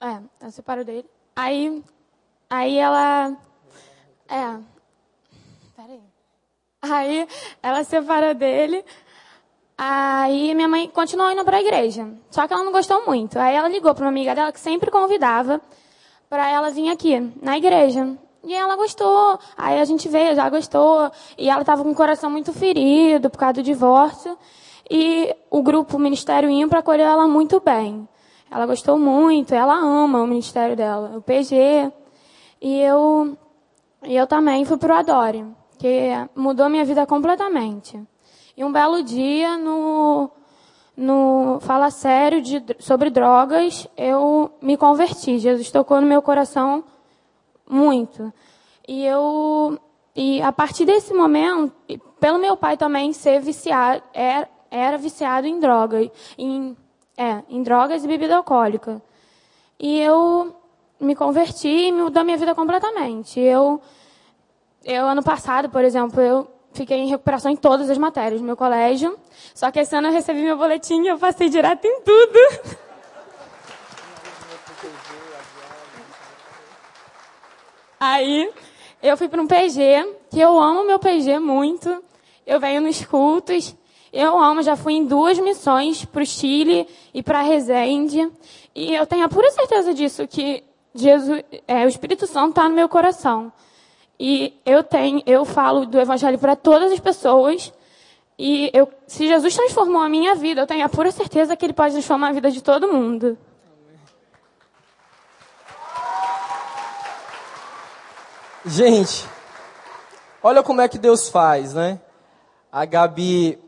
é, 0.00 0.20
ela 0.40 0.50
separou 0.50 0.84
dele. 0.84 1.08
Aí, 1.36 1.82
aí 2.50 2.78
ela, 2.78 3.36
é, 4.28 4.60
Aí 6.90 7.26
ela 7.62 7.82
separou 7.84 8.34
dele. 8.34 8.84
Aí 9.76 10.54
minha 10.54 10.68
mãe 10.68 10.88
continuou 10.88 11.30
indo 11.32 11.44
para 11.44 11.56
a 11.56 11.60
igreja. 11.60 12.08
Só 12.30 12.46
que 12.46 12.52
ela 12.52 12.62
não 12.62 12.72
gostou 12.72 13.04
muito. 13.06 13.38
Aí 13.38 13.54
ela 13.54 13.68
ligou 13.68 13.94
para 13.94 14.04
uma 14.04 14.10
amiga 14.10 14.34
dela 14.34 14.52
que 14.52 14.60
sempre 14.60 14.90
convidava 14.90 15.60
para 16.28 16.48
ela 16.50 16.70
vir 16.70 16.90
aqui 16.90 17.32
na 17.40 17.56
igreja. 17.56 18.16
E 18.44 18.54
ela 18.54 18.76
gostou. 18.76 19.38
Aí 19.56 19.80
a 19.80 19.84
gente 19.84 20.08
veio, 20.08 20.34
já 20.34 20.48
gostou. 20.50 21.10
E 21.36 21.48
ela 21.48 21.62
estava 21.62 21.82
com 21.82 21.90
o 21.90 21.94
coração 21.94 22.30
muito 22.30 22.52
ferido 22.52 23.30
por 23.30 23.38
causa 23.38 23.54
do 23.54 23.62
divórcio. 23.62 24.36
E 24.90 25.34
o 25.50 25.62
grupo 25.62 25.96
o 25.96 26.00
Ministério 26.00 26.50
Impro 26.50 26.78
acolheu 26.78 27.06
ela 27.06 27.26
muito 27.26 27.60
bem. 27.60 28.06
Ela 28.50 28.66
gostou 28.66 28.98
muito, 28.98 29.54
ela 29.54 29.74
ama 29.74 30.22
o 30.22 30.26
ministério 30.26 30.76
dela, 30.76 31.16
o 31.16 31.22
PG. 31.22 31.90
E 32.60 32.80
eu, 32.80 33.36
e 34.04 34.14
eu 34.14 34.26
também 34.26 34.64
fui 34.64 34.76
pro 34.76 34.94
Adore 34.94 35.44
que 35.84 36.10
mudou 36.34 36.68
minha 36.70 36.84
vida 36.84 37.06
completamente. 37.06 38.00
E 38.56 38.64
um 38.64 38.72
belo 38.72 39.02
dia, 39.02 39.58
no, 39.58 40.30
no 40.96 41.58
Fala 41.60 41.90
Sério 41.90 42.40
de, 42.40 42.64
sobre 42.78 43.10
drogas, 43.10 43.86
eu 43.96 44.50
me 44.62 44.76
converti. 44.76 45.38
Jesus 45.38 45.70
tocou 45.70 46.00
no 46.00 46.06
meu 46.06 46.22
coração 46.22 46.84
muito. 47.68 48.32
E 48.86 49.04
eu, 49.04 49.78
e 50.14 50.42
a 50.42 50.52
partir 50.52 50.84
desse 50.84 51.12
momento, 51.14 51.72
pelo 52.20 52.38
meu 52.38 52.56
pai 52.56 52.76
também 52.76 53.12
ser 53.12 53.40
viciado, 53.40 54.02
era, 54.12 54.48
era 54.70 54.98
viciado 54.98 55.46
em 55.46 55.58
drogas, 55.58 56.10
em, 56.36 56.76
é, 57.16 57.42
em 57.48 57.62
drogas 57.62 58.04
e 58.04 58.08
bebida 58.08 58.36
alcoólica. 58.36 59.02
E 59.78 60.00
eu 60.00 60.54
me 61.00 61.14
converti 61.14 61.68
e 61.68 61.92
mudou 61.92 62.24
minha 62.24 62.36
vida 62.36 62.54
completamente. 62.54 63.40
Eu 63.40 63.80
eu, 64.84 65.06
ano 65.06 65.22
passado, 65.22 65.70
por 65.70 65.82
exemplo, 65.82 66.20
eu 66.20 66.46
fiquei 66.72 66.98
em 66.98 67.08
recuperação 67.08 67.50
em 67.50 67.56
todas 67.56 67.88
as 67.88 67.96
matérias 67.96 68.40
do 68.40 68.46
meu 68.46 68.56
colégio. 68.56 69.18
Só 69.54 69.70
que 69.70 69.80
esse 69.80 69.96
ano 69.96 70.08
eu 70.08 70.12
recebi 70.12 70.42
meu 70.42 70.58
boletim 70.58 71.02
e 71.02 71.08
eu 71.08 71.18
passei 71.18 71.48
direto 71.48 71.86
em 71.86 72.02
tudo. 72.02 72.78
Aí, 77.98 78.50
eu 79.02 79.16
fui 79.16 79.28
para 79.28 79.40
um 79.40 79.46
PG, 79.46 80.16
que 80.30 80.40
eu 80.40 80.58
amo 80.58 80.86
meu 80.86 80.98
PG 80.98 81.38
muito. 81.38 82.02
Eu 82.46 82.58
venho 82.60 82.80
nos 82.80 83.04
cultos. 83.04 83.74
Eu 84.12 84.38
amo, 84.38 84.62
já 84.62 84.76
fui 84.76 84.94
em 84.94 85.04
duas 85.04 85.38
missões 85.38 86.04
para 86.04 86.22
o 86.22 86.26
Chile 86.26 86.86
e 87.12 87.22
para 87.22 87.42
Resende. 87.42 88.30
E 88.74 88.94
eu 88.94 89.06
tenho 89.06 89.24
a 89.24 89.28
pura 89.28 89.50
certeza 89.50 89.92
disso, 89.92 90.26
que 90.26 90.62
Jesus, 90.94 91.44
é, 91.66 91.84
o 91.84 91.88
Espírito 91.88 92.26
Santo 92.26 92.50
está 92.50 92.68
no 92.68 92.74
meu 92.74 92.88
coração. 92.88 93.52
E 94.18 94.54
eu 94.64 94.84
tenho, 94.84 95.22
eu 95.26 95.44
falo 95.44 95.84
do 95.84 96.00
evangelho 96.00 96.38
para 96.38 96.54
todas 96.54 96.92
as 96.92 97.00
pessoas. 97.00 97.72
E 98.38 98.70
eu, 98.72 98.88
se 99.06 99.26
Jesus 99.26 99.54
transformou 99.54 100.00
a 100.00 100.08
minha 100.08 100.34
vida, 100.34 100.60
eu 100.60 100.66
tenho 100.66 100.84
a 100.84 100.88
pura 100.88 101.10
certeza 101.10 101.56
que 101.56 101.66
ele 101.66 101.72
pode 101.72 101.92
transformar 101.92 102.28
a 102.28 102.32
vida 102.32 102.50
de 102.50 102.62
todo 102.62 102.92
mundo. 102.92 103.36
Gente, 108.66 109.28
olha 110.42 110.62
como 110.62 110.80
é 110.80 110.88
que 110.88 110.96
Deus 110.96 111.28
faz, 111.28 111.74
né? 111.74 112.00
A 112.72 112.86
Gabi 112.86 113.58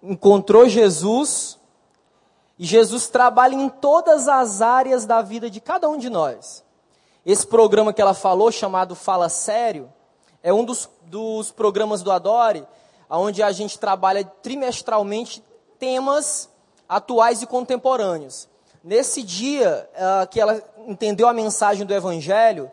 encontrou 0.00 0.68
Jesus 0.68 1.58
e 2.56 2.64
Jesus 2.64 3.08
trabalha 3.08 3.56
em 3.56 3.68
todas 3.68 4.28
as 4.28 4.62
áreas 4.62 5.04
da 5.04 5.20
vida 5.20 5.50
de 5.50 5.60
cada 5.60 5.88
um 5.88 5.98
de 5.98 6.08
nós. 6.08 6.62
Esse 7.26 7.44
programa 7.44 7.92
que 7.92 8.00
ela 8.00 8.14
falou, 8.14 8.52
chamado 8.52 8.94
Fala 8.94 9.28
Sério, 9.28 9.92
é 10.44 10.52
um 10.52 10.64
dos, 10.64 10.88
dos 11.06 11.50
programas 11.50 12.00
do 12.00 12.12
Adore, 12.12 12.64
onde 13.10 13.42
a 13.42 13.50
gente 13.50 13.80
trabalha 13.80 14.24
trimestralmente 14.24 15.42
temas 15.76 16.48
atuais 16.88 17.42
e 17.42 17.46
contemporâneos. 17.48 18.48
Nesse 18.84 19.24
dia 19.24 19.90
uh, 19.92 20.28
que 20.28 20.40
ela 20.40 20.62
entendeu 20.86 21.26
a 21.26 21.34
mensagem 21.34 21.84
do 21.84 21.92
Evangelho, 21.92 22.70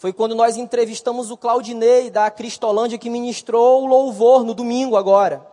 foi 0.00 0.14
quando 0.14 0.34
nós 0.34 0.56
entrevistamos 0.56 1.30
o 1.30 1.36
Claudinei 1.36 2.08
da 2.08 2.30
Cristolândia, 2.30 2.96
que 2.96 3.10
ministrou 3.10 3.82
o 3.82 3.86
louvor 3.86 4.44
no 4.44 4.54
domingo 4.54 4.96
agora. 4.96 5.46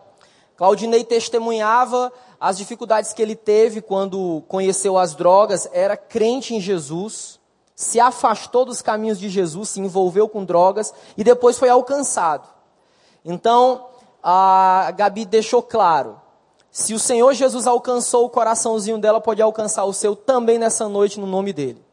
Claudinei 0.56 1.04
testemunhava 1.04 2.10
as 2.40 2.56
dificuldades 2.56 3.12
que 3.12 3.20
ele 3.20 3.36
teve 3.36 3.82
quando 3.82 4.42
conheceu 4.48 4.96
as 4.96 5.14
drogas, 5.14 5.68
era 5.70 5.98
crente 5.98 6.54
em 6.54 6.60
Jesus 6.60 7.38
se 7.76 8.00
afastou 8.00 8.64
dos 8.64 8.80
caminhos 8.80 9.20
de 9.20 9.28
Jesus, 9.28 9.68
se 9.68 9.80
envolveu 9.80 10.28
com 10.30 10.44
drogas 10.44 10.94
e 11.14 11.22
depois 11.22 11.58
foi 11.58 11.68
alcançado. 11.68 12.48
Então, 13.22 13.84
a 14.22 14.90
Gabi 14.96 15.26
deixou 15.26 15.62
claro: 15.62 16.18
se 16.70 16.94
o 16.94 16.98
Senhor 16.98 17.34
Jesus 17.34 17.66
alcançou 17.66 18.24
o 18.24 18.30
coraçãozinho 18.30 18.98
dela, 18.98 19.20
pode 19.20 19.42
alcançar 19.42 19.84
o 19.84 19.92
seu 19.92 20.16
também 20.16 20.58
nessa 20.58 20.88
noite, 20.88 21.20
no 21.20 21.26
nome 21.26 21.52
dele. 21.52 21.87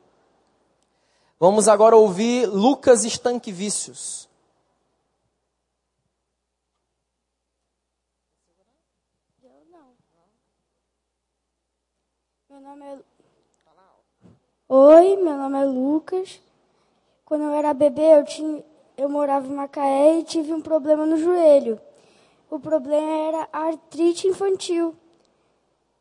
Vamos 1.38 1.68
agora 1.68 1.98
ouvir 1.98 2.48
Lucas 2.48 3.04
Estanquivicius. 3.04 4.30
Meu 12.50 12.62
nome 12.62 12.86
é 12.86 13.00
Oi, 14.70 15.18
meu 15.18 15.38
nome 15.38 15.62
é 15.62 15.65
Lucas. 15.65 16.42
Quando 17.25 17.44
eu 17.44 17.51
era 17.51 17.74
bebê, 17.74 18.18
eu, 18.18 18.24
tinha, 18.24 18.63
eu 18.96 19.10
morava 19.10 19.46
em 19.46 19.51
Macaé 19.51 20.20
e 20.20 20.24
tive 20.24 20.54
um 20.54 20.62
problema 20.62 21.06
no 21.06 21.18
joelho. 21.18 21.80
O 22.50 22.62
problema 22.62 23.27
era 23.27 23.50
artrite 23.51 24.25
infantil. 24.25 24.96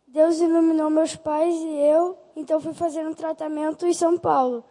Deus 0.06 0.38
iluminou 0.38 0.88
meus 0.90 1.16
pais 1.16 1.56
e 1.56 1.76
eu, 1.76 2.16
então 2.36 2.60
fui 2.60 2.72
fazer 2.72 3.04
um 3.04 3.14
tratamento 3.14 3.84
em 3.84 3.92
São 3.92 4.16
Paulo. 4.16 4.64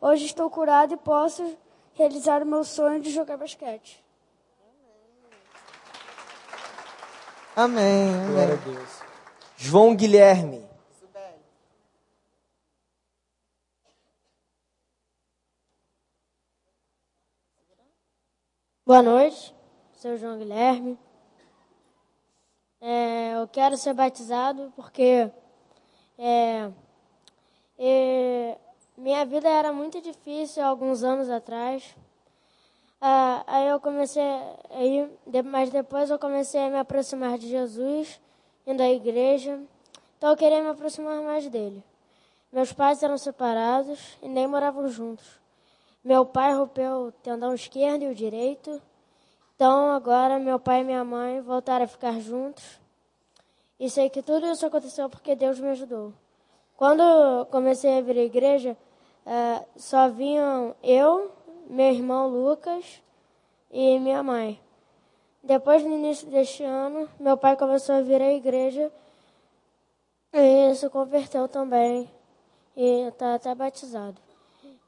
Hoje 0.00 0.24
estou 0.24 0.48
curado 0.48 0.94
e 0.94 0.96
posso 0.96 1.56
realizar 1.92 2.42
o 2.42 2.46
meu 2.46 2.64
sonho 2.64 3.00
de 3.00 3.10
jogar 3.10 3.36
basquete. 3.36 4.02
Amém. 7.54 8.14
amém. 8.14 8.32
Glória 8.32 8.54
a 8.54 8.56
Deus. 8.56 9.02
João 9.56 9.94
Guilherme. 9.94 10.70
Boa 18.86 19.02
noite, 19.02 19.54
sou 19.92 20.16
João 20.16 20.38
Guilherme. 20.38 20.98
É, 22.80 23.34
eu 23.34 23.46
quero 23.46 23.76
ser 23.76 23.92
batizado 23.92 24.72
porque 24.74 25.30
é, 26.18 26.70
é, 27.78 28.58
minha 29.00 29.24
vida 29.24 29.48
era 29.48 29.72
muito 29.72 29.98
difícil 30.02 30.62
alguns 30.62 31.02
anos 31.02 31.30
atrás. 31.30 31.96
Ah, 33.00 33.42
aí 33.46 33.68
eu 33.68 33.80
comecei, 33.80 34.22
aí, 34.68 35.10
mas 35.42 35.70
depois 35.70 36.10
eu 36.10 36.18
comecei 36.18 36.60
a 36.60 36.68
me 36.68 36.78
aproximar 36.78 37.38
de 37.38 37.48
Jesus, 37.48 38.20
indo 38.66 38.82
à 38.82 38.90
igreja. 38.90 39.58
Então 40.18 40.30
eu 40.30 40.36
queria 40.36 40.62
me 40.62 40.68
aproximar 40.68 41.22
mais 41.22 41.48
dele. 41.48 41.82
Meus 42.52 42.74
pais 42.74 43.02
eram 43.02 43.16
separados 43.16 44.18
e 44.20 44.28
nem 44.28 44.46
moravam 44.46 44.86
juntos. 44.88 45.40
Meu 46.04 46.26
pai 46.26 46.52
rompeu 46.52 47.06
o 47.06 47.12
tendão 47.12 47.54
esquerdo 47.54 48.02
e 48.02 48.08
o 48.08 48.14
direito. 48.14 48.82
Então 49.56 49.92
agora 49.92 50.38
meu 50.38 50.60
pai 50.60 50.82
e 50.82 50.84
minha 50.84 51.04
mãe 51.04 51.40
voltaram 51.40 51.86
a 51.86 51.88
ficar 51.88 52.20
juntos. 52.20 52.78
E 53.78 53.88
sei 53.88 54.10
que 54.10 54.20
tudo 54.22 54.46
isso 54.46 54.66
aconteceu 54.66 55.08
porque 55.08 55.34
Deus 55.34 55.58
me 55.58 55.70
ajudou. 55.70 56.12
Quando 56.76 57.46
comecei 57.46 57.98
a 57.98 58.02
vir 58.02 58.18
à 58.18 58.22
igreja, 58.22 58.76
uh, 59.30 59.64
só 59.76 60.08
vinham 60.08 60.74
eu, 60.82 61.30
meu 61.68 61.92
irmão 61.92 62.28
Lucas 62.28 63.00
e 63.70 63.98
minha 64.00 64.22
mãe. 64.22 64.60
Depois, 65.42 65.82
no 65.84 65.94
início 65.94 66.28
deste 66.28 66.64
ano, 66.64 67.08
meu 67.18 67.36
pai 67.36 67.56
começou 67.56 67.94
a 67.94 68.02
vir 68.02 68.20
à 68.20 68.32
igreja 68.32 68.92
e 70.32 70.74
se 70.74 70.88
converteu 70.90 71.48
também 71.48 72.10
e 72.76 73.08
está 73.08 73.34
até 73.34 73.54
batizado. 73.54 74.20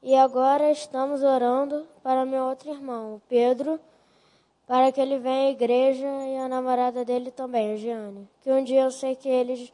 E 0.01 0.15
agora 0.15 0.69
estamos 0.69 1.23
orando 1.23 1.87
para 2.03 2.25
meu 2.25 2.43
outro 2.43 2.69
irmão, 2.69 3.21
Pedro, 3.29 3.79
para 4.67 4.91
que 4.91 4.99
ele 4.99 5.17
venha 5.17 5.47
à 5.47 5.51
igreja 5.51 6.07
e 6.07 6.37
a 6.37 6.47
namorada 6.47 7.03
dele 7.05 7.31
também, 7.31 7.73
a 7.73 7.75
Giane. 7.77 8.29
Que 8.41 8.51
um 8.51 8.63
dia 8.63 8.83
eu 8.83 8.91
sei 8.91 9.15
que 9.15 9.29
eles 9.29 9.71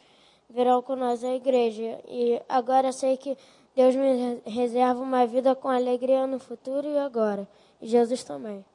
virão 0.50 0.82
com 0.82 0.96
nós 0.96 1.24
à 1.24 1.34
igreja. 1.34 2.00
E 2.08 2.42
agora 2.48 2.90
eu 2.90 2.94
sei 2.94 3.18
que 3.18 3.38
Deus 3.76 3.96
me 3.96 4.42
reserva 4.46 5.00
uma 5.00 5.26
vida 5.26 5.56
com 5.56 5.70
alegria 5.70 6.28
no 6.28 6.40
futuro 6.40 6.88
e 6.88 6.98
agora. 6.98 7.48
E 7.82 7.88
Jesus 7.88 8.24
também. 8.24 8.66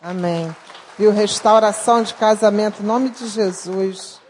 Amém. 0.00 0.54
Viu? 0.98 1.10
Restauração 1.10 2.02
de 2.02 2.14
casamento, 2.14 2.82
em 2.82 2.86
nome 2.86 3.10
de 3.10 3.26
Jesus. 3.28 4.20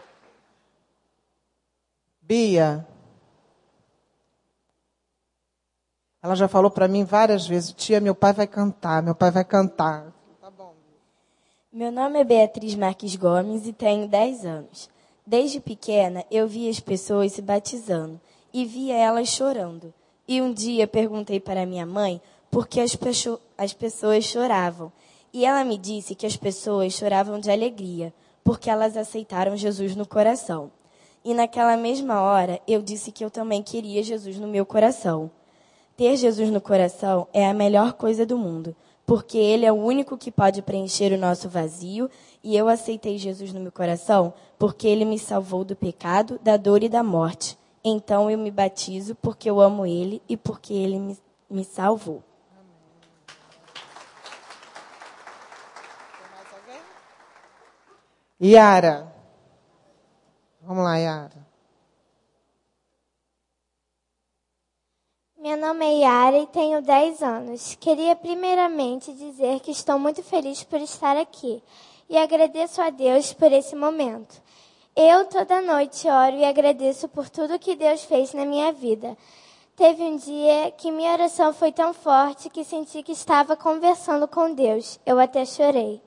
Bia. 2.21 2.85
Ela 6.23 6.35
já 6.35 6.47
falou 6.47 6.71
para 6.71 6.87
mim 6.87 7.03
várias 7.03 7.45
vezes, 7.45 7.71
tia, 7.71 7.99
meu 7.99 8.15
pai 8.15 8.33
vai 8.33 8.47
cantar, 8.47 9.03
meu 9.03 9.13
pai 9.13 9.29
vai 9.29 9.45
cantar. 9.45 10.11
Tá 10.41 10.49
bom. 10.49 10.73
Meu 11.71 11.91
nome 11.91 12.19
é 12.19 12.23
Beatriz 12.23 12.73
Marques 12.73 13.15
Gomes 13.15 13.67
e 13.67 13.73
tenho 13.73 14.07
10 14.07 14.43
anos. 14.43 14.89
Desde 15.23 15.59
pequena, 15.59 16.25
eu 16.31 16.47
via 16.47 16.71
as 16.71 16.79
pessoas 16.79 17.33
se 17.33 17.43
batizando 17.43 18.19
e 18.55 18.63
via 18.63 18.95
elas 18.95 19.27
chorando. 19.27 19.93
E 20.25 20.41
um 20.41 20.53
dia 20.53 20.87
perguntei 20.87 21.41
para 21.41 21.65
minha 21.65 21.85
mãe 21.85 22.21
por 22.49 22.69
que 22.69 22.79
as, 22.79 22.97
as 23.57 23.73
pessoas 23.73 24.23
choravam. 24.23 24.93
E 25.33 25.43
ela 25.43 25.65
me 25.65 25.77
disse 25.77 26.15
que 26.15 26.25
as 26.25 26.37
pessoas 26.37 26.93
choravam 26.93 27.37
de 27.37 27.51
alegria, 27.51 28.13
porque 28.45 28.69
elas 28.69 28.95
aceitaram 28.95 29.57
Jesus 29.57 29.93
no 29.93 30.07
coração. 30.07 30.71
E 31.21 31.33
naquela 31.33 31.75
mesma 31.75 32.21
hora, 32.21 32.61
eu 32.65 32.81
disse 32.81 33.11
que 33.11 33.25
eu 33.25 33.29
também 33.29 33.61
queria 33.61 34.01
Jesus 34.01 34.39
no 34.39 34.47
meu 34.47 34.65
coração. 34.65 35.29
Ter 35.97 36.15
Jesus 36.15 36.49
no 36.49 36.61
coração 36.61 37.27
é 37.33 37.45
a 37.45 37.53
melhor 37.53 37.91
coisa 37.91 38.25
do 38.25 38.37
mundo, 38.37 38.73
porque 39.05 39.37
Ele 39.37 39.65
é 39.65 39.71
o 39.73 39.83
único 39.83 40.17
que 40.17 40.31
pode 40.31 40.61
preencher 40.61 41.11
o 41.11 41.17
nosso 41.17 41.49
vazio, 41.49 42.09
e 42.41 42.55
eu 42.55 42.69
aceitei 42.69 43.17
Jesus 43.17 43.51
no 43.51 43.59
meu 43.59 43.71
coração 43.73 44.33
porque 44.57 44.87
Ele 44.87 45.03
me 45.03 45.19
salvou 45.19 45.65
do 45.65 45.75
pecado, 45.75 46.39
da 46.41 46.55
dor 46.55 46.83
e 46.83 46.87
da 46.87 47.03
morte. 47.03 47.57
Então 47.87 48.31
eu 48.31 48.37
me 48.39 48.49
batizo 48.49 49.13
porque 49.13 49.47
eu 49.47 49.61
amo 49.61 49.85
Ele 49.85 50.19
e 50.27 50.35
porque 50.35 50.73
Ele 50.73 50.97
me, 50.97 51.19
me 51.47 51.63
salvou. 51.63 52.23
Yara. 58.41 59.13
Vamos 60.61 60.83
lá, 60.83 60.97
Yara. 60.97 61.45
Meu 65.37 65.55
nome 65.55 65.85
é 65.85 65.99
Yara 65.99 66.39
e 66.39 66.47
tenho 66.47 66.81
10 66.81 67.21
anos. 67.21 67.75
Queria 67.75 68.15
primeiramente 68.15 69.13
dizer 69.13 69.59
que 69.59 69.69
estou 69.69 69.99
muito 69.99 70.23
feliz 70.23 70.63
por 70.63 70.81
estar 70.81 71.15
aqui 71.17 71.61
e 72.09 72.17
agradeço 72.17 72.81
a 72.81 72.89
Deus 72.89 73.31
por 73.31 73.51
esse 73.51 73.75
momento. 73.75 74.41
Eu 74.97 75.25
toda 75.25 75.61
noite 75.61 76.07
oro 76.07 76.37
e 76.37 76.45
agradeço 76.45 77.09
por 77.09 77.27
tudo 77.27 77.59
que 77.59 77.75
Deus 77.75 78.05
fez 78.05 78.33
na 78.33 78.45
minha 78.45 78.71
vida. 78.71 79.17
Teve 79.75 80.01
um 80.01 80.15
dia 80.15 80.71
que 80.71 80.89
minha 80.89 81.11
oração 81.11 81.51
foi 81.51 81.73
tão 81.73 81.93
forte 81.93 82.49
que 82.49 82.63
senti 82.63 83.03
que 83.03 83.11
estava 83.11 83.57
conversando 83.57 84.25
com 84.25 84.53
Deus. 84.53 84.97
Eu 85.05 85.19
até 85.19 85.43
chorei. 85.43 86.01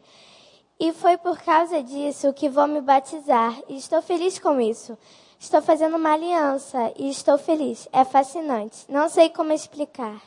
E 0.80 0.90
foi 0.94 1.18
por 1.18 1.38
causa 1.38 1.82
disso 1.82 2.32
que 2.32 2.48
vou 2.48 2.66
me 2.66 2.80
batizar 2.80 3.60
e 3.68 3.76
estou 3.76 4.00
feliz 4.00 4.38
com 4.38 4.58
isso. 4.58 4.96
Estou 5.38 5.60
fazendo 5.60 5.98
uma 5.98 6.14
aliança 6.14 6.90
e 6.96 7.10
estou 7.10 7.36
feliz. 7.36 7.86
É 7.92 8.06
fascinante. 8.06 8.86
Não 8.88 9.10
sei 9.10 9.28
como 9.28 9.52
explicar. 9.52 10.18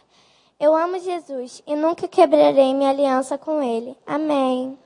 Eu 0.60 0.76
amo 0.76 1.00
Jesus 1.00 1.64
e 1.66 1.76
nunca 1.76 2.08
quebrarei 2.08 2.76
minha 2.76 2.92
aliança 2.92 3.40
com 3.40 3.60
Ele. 3.60 3.98
Amém. 4.06 4.78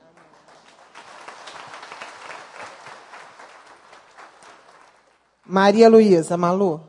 Maria 5.48 5.88
Luísa, 5.88 6.36
Malu. 6.36 6.80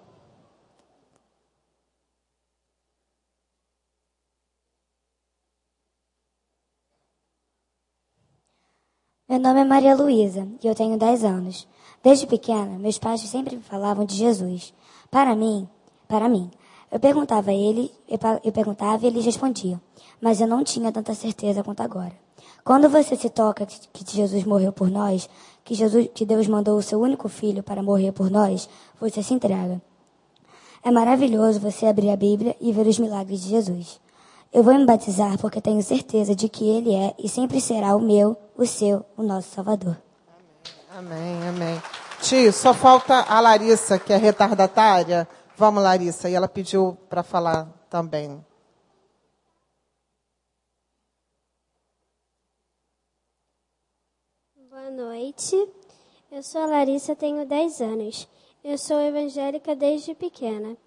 Meu 9.30 9.39
nome 9.39 9.60
é 9.60 9.63
Maria 9.63 9.96
Luísa 9.96 10.48
e 10.63 10.67
eu 10.67 10.74
tenho 10.74 10.98
10 10.98 11.24
anos. 11.24 11.67
Desde 12.02 12.26
pequena, 12.26 12.80
meus 12.80 12.98
pais 12.98 13.22
sempre 13.22 13.58
me 13.58 13.62
falavam 13.62 14.06
de 14.06 14.15
Jesus. 14.15 14.74
Para 15.12 15.36
mim, 15.36 15.70
para 16.08 16.28
mim. 16.28 16.50
Eu 16.91 17.00
perguntava 17.00 17.52
a 17.52 17.54
ele, 17.54 17.91
eu 18.43 18.52
perguntava 18.52 19.04
e 19.06 19.08
eles 19.08 19.26
respondiam. 19.26 19.80
Mas 20.20 20.41
eu 20.41 20.48
não 20.48 20.63
tinha 20.63 20.91
tanta 20.91 21.13
certeza 21.13 21.63
quanto 21.63 21.82
agora. 21.82 22.13
Quando 22.63 22.89
você 22.89 23.15
se 23.15 23.30
toca 23.30 23.65
que 23.65 24.15
Jesus 24.15 24.43
morreu 24.46 24.74
por 24.74 24.89
nós, 24.89 25.30
que 25.67 25.75
Jesus, 25.75 26.08
que 26.13 26.25
Deus 26.25 26.47
mandou 26.47 26.77
o 26.77 26.82
seu 26.82 27.01
único 27.01 27.27
filho 27.27 27.62
para 27.62 27.84
morrer 27.84 28.13
por 28.13 28.32
nós, 28.32 28.69
você 29.01 29.21
se 29.21 29.34
entrega. 29.34 29.82
É 30.82 30.89
maravilhoso 30.89 31.60
você 31.60 31.88
abrir 31.88 32.10
a 32.10 32.15
Bíblia 32.15 32.56
e 32.62 32.71
ver 32.71 32.88
os 32.88 32.97
milagres 32.97 33.41
de 33.41 33.49
Jesus. 33.49 33.99
Eu 34.53 34.63
vou 34.63 34.73
me 34.73 34.86
batizar 34.86 35.38
porque 35.38 35.60
tenho 35.60 35.84
certeza 35.84 36.34
de 36.34 36.47
que 36.47 36.65
Ele 36.65 36.95
é 36.95 37.13
e 37.19 37.27
sempre 37.27 37.60
será 37.60 37.97
o 37.97 37.99
meu, 37.99 38.38
o 38.56 38.65
seu, 38.65 39.06
o 39.17 39.23
nosso 39.23 39.49
Salvador. 39.53 39.97
Amém, 40.97 41.49
amém. 41.49 41.82
Tio, 42.21 42.53
só 42.53 42.73
falta 42.73 43.25
a 43.27 43.38
Larissa, 43.41 43.99
que 43.99 44.13
é 44.13 44.17
retardatária. 44.17 45.27
Vamos, 45.58 45.84
Larissa. 45.84 46.30
E 46.30 46.34
ela 46.34 46.47
pediu 46.47 46.97
para 47.10 47.23
falar 47.23 47.67
também. 47.89 48.41
Boa 54.88 55.10
noite. 55.10 55.67
Eu 56.32 56.41
sou 56.41 56.62
a 56.62 56.65
Larissa, 56.65 57.13
tenho 57.13 57.45
10 57.45 57.82
anos. 57.82 58.26
Eu 58.63 58.78
sou 58.78 59.02
evangélica 59.02 59.76
desde 59.76 60.15
pequena. 60.15 60.78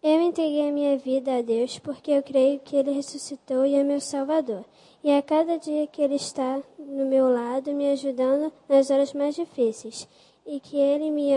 Eu 0.00 0.20
entreguei 0.20 0.68
a 0.68 0.72
minha 0.72 0.96
vida 0.96 1.36
a 1.36 1.42
Deus 1.42 1.76
porque 1.76 2.12
eu 2.12 2.22
creio 2.22 2.60
que 2.60 2.76
Ele 2.76 2.92
ressuscitou 2.92 3.66
e 3.66 3.74
é 3.74 3.82
meu 3.82 4.00
Salvador. 4.00 4.64
E 5.02 5.10
a 5.10 5.20
cada 5.20 5.58
dia 5.58 5.88
que 5.88 6.00
Ele 6.00 6.14
está 6.14 6.62
no 6.78 7.04
meu 7.06 7.28
lado, 7.28 7.74
me 7.74 7.90
ajudando 7.90 8.52
nas 8.68 8.90
horas 8.90 9.12
mais 9.12 9.34
difíceis. 9.34 10.06
E 10.46 10.60
que 10.60 10.76
Ele 10.76 11.10
me, 11.10 11.32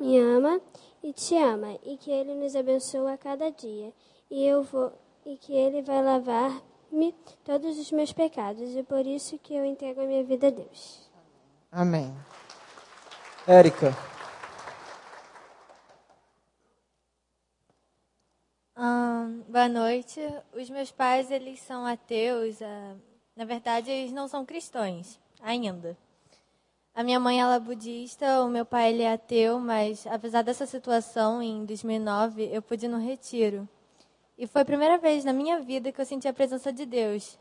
me 0.00 0.18
ama 0.18 0.60
e 1.04 1.12
te 1.12 1.36
ama. 1.36 1.78
E 1.84 1.96
que 1.96 2.10
Ele 2.10 2.34
nos 2.34 2.56
abençoa 2.56 3.12
a 3.12 3.18
cada 3.18 3.48
dia. 3.50 3.92
E, 4.28 4.44
eu 4.44 4.64
vou, 4.64 4.90
e 5.24 5.36
que 5.36 5.52
Ele 5.52 5.82
vai 5.82 6.02
lavar-me 6.02 7.14
todos 7.44 7.78
os 7.78 7.92
meus 7.92 8.12
pecados. 8.12 8.74
E 8.74 8.82
por 8.82 9.06
isso 9.06 9.38
que 9.38 9.54
eu 9.54 9.64
entrego 9.64 10.00
a 10.00 10.04
minha 10.04 10.24
vida 10.24 10.48
a 10.48 10.50
Deus. 10.50 11.13
Amém. 11.74 12.14
Érica. 13.48 13.92
boa 19.48 19.68
noite. 19.68 20.20
Os 20.52 20.70
meus 20.70 20.92
pais, 20.92 21.30
eles 21.30 21.60
são 21.60 21.84
ateus. 21.84 22.60
Uh, 22.60 23.00
na 23.34 23.44
verdade, 23.44 23.90
eles 23.90 24.12
não 24.12 24.28
são 24.28 24.44
cristãos 24.44 25.18
ainda. 25.42 25.96
A 26.94 27.02
minha 27.02 27.18
mãe, 27.18 27.40
ela 27.40 27.56
é 27.56 27.60
budista, 27.60 28.44
o 28.44 28.48
meu 28.48 28.64
pai, 28.64 28.92
ele 28.92 29.02
é 29.02 29.12
ateu, 29.12 29.58
mas 29.58 30.06
apesar 30.06 30.42
dessa 30.42 30.66
situação, 30.66 31.42
em 31.42 31.64
2009, 31.64 32.50
eu 32.52 32.62
pude 32.62 32.86
ir 32.86 32.88
no 32.88 32.98
retiro. 32.98 33.68
E 34.38 34.46
foi 34.46 34.62
a 34.62 34.64
primeira 34.64 34.98
vez 34.98 35.24
na 35.24 35.32
minha 35.32 35.58
vida 35.60 35.90
que 35.90 36.00
eu 36.00 36.06
senti 36.06 36.28
a 36.28 36.32
presença 36.32 36.72
de 36.72 36.86
Deus. 36.86 37.38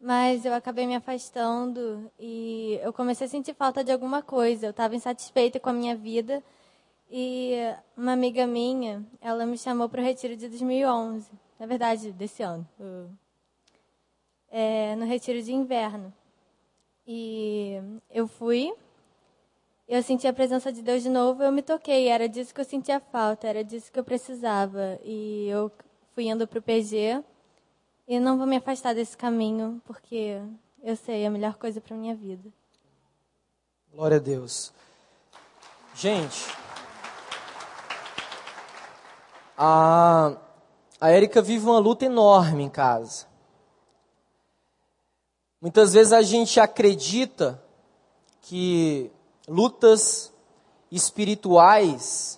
Mas 0.00 0.44
eu 0.44 0.54
acabei 0.54 0.86
me 0.86 0.94
afastando 0.94 2.10
e 2.18 2.78
eu 2.82 2.92
comecei 2.92 3.26
a 3.26 3.30
sentir 3.30 3.54
falta 3.54 3.82
de 3.82 3.90
alguma 3.90 4.22
coisa. 4.22 4.66
Eu 4.66 4.70
estava 4.70 4.94
insatisfeita 4.94 5.58
com 5.58 5.70
a 5.70 5.72
minha 5.72 5.96
vida 5.96 6.42
e 7.10 7.54
uma 7.96 8.12
amiga 8.12 8.46
minha, 8.46 9.04
ela 9.20 9.46
me 9.46 9.56
chamou 9.56 9.88
para 9.88 10.00
o 10.00 10.04
retiro 10.04 10.36
de 10.36 10.48
2011, 10.48 11.30
na 11.58 11.66
verdade, 11.66 12.12
desse 12.12 12.42
ano, 12.42 12.68
é, 14.50 14.94
no 14.96 15.06
retiro 15.06 15.42
de 15.42 15.52
inverno. 15.52 16.12
E 17.06 17.80
eu 18.10 18.28
fui, 18.28 18.72
eu 19.88 20.02
senti 20.02 20.26
a 20.26 20.32
presença 20.32 20.70
de 20.70 20.82
Deus 20.82 21.02
de 21.02 21.08
novo, 21.08 21.42
eu 21.42 21.50
me 21.50 21.62
toquei, 21.62 22.08
era 22.08 22.28
disso 22.28 22.54
que 22.54 22.60
eu 22.60 22.64
sentia 22.64 23.00
falta, 23.00 23.48
era 23.48 23.64
disso 23.64 23.90
que 23.90 23.98
eu 23.98 24.04
precisava. 24.04 25.00
E 25.02 25.48
eu 25.48 25.72
fui 26.14 26.28
indo 26.28 26.46
para 26.46 26.58
o 26.58 26.62
PG 26.62 27.24
e 28.08 28.18
não 28.18 28.38
vou 28.38 28.46
me 28.46 28.56
afastar 28.56 28.94
desse 28.94 29.14
caminho, 29.14 29.82
porque 29.84 30.40
eu 30.82 30.96
sei, 30.96 31.24
é 31.24 31.26
a 31.26 31.30
melhor 31.30 31.56
coisa 31.56 31.78
para 31.78 31.94
minha 31.94 32.14
vida. 32.14 32.48
Glória 33.92 34.16
a 34.16 34.20
Deus. 34.20 34.72
Gente, 35.94 36.46
a, 39.56 40.36
a 40.98 41.10
Érica 41.10 41.42
vive 41.42 41.66
uma 41.66 41.78
luta 41.78 42.06
enorme 42.06 42.62
em 42.62 42.70
casa. 42.70 43.26
Muitas 45.60 45.92
vezes 45.92 46.12
a 46.12 46.22
gente 46.22 46.58
acredita 46.58 47.62
que 48.40 49.10
lutas 49.46 50.32
espirituais 50.90 52.37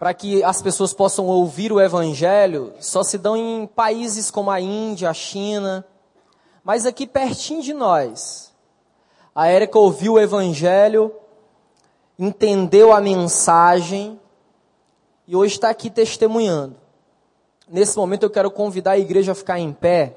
para 0.00 0.14
que 0.14 0.42
as 0.42 0.62
pessoas 0.62 0.94
possam 0.94 1.26
ouvir 1.26 1.70
o 1.70 1.78
evangelho 1.78 2.72
só 2.80 3.02
se 3.02 3.18
dão 3.18 3.36
em 3.36 3.66
países 3.66 4.30
como 4.30 4.50
a 4.50 4.58
Índia, 4.58 5.10
a 5.10 5.12
China, 5.12 5.84
mas 6.64 6.86
aqui 6.86 7.06
pertinho 7.06 7.62
de 7.62 7.74
nós. 7.74 8.50
A 9.34 9.48
Érica 9.48 9.78
ouviu 9.78 10.14
o 10.14 10.18
evangelho, 10.18 11.14
entendeu 12.18 12.94
a 12.94 13.00
mensagem 13.02 14.18
e 15.28 15.36
hoje 15.36 15.56
está 15.56 15.68
aqui 15.68 15.90
testemunhando. 15.90 16.76
Nesse 17.68 17.94
momento 17.98 18.22
eu 18.22 18.30
quero 18.30 18.50
convidar 18.50 18.92
a 18.92 18.98
igreja 18.98 19.32
a 19.32 19.34
ficar 19.34 19.58
em 19.58 19.70
pé 19.70 20.16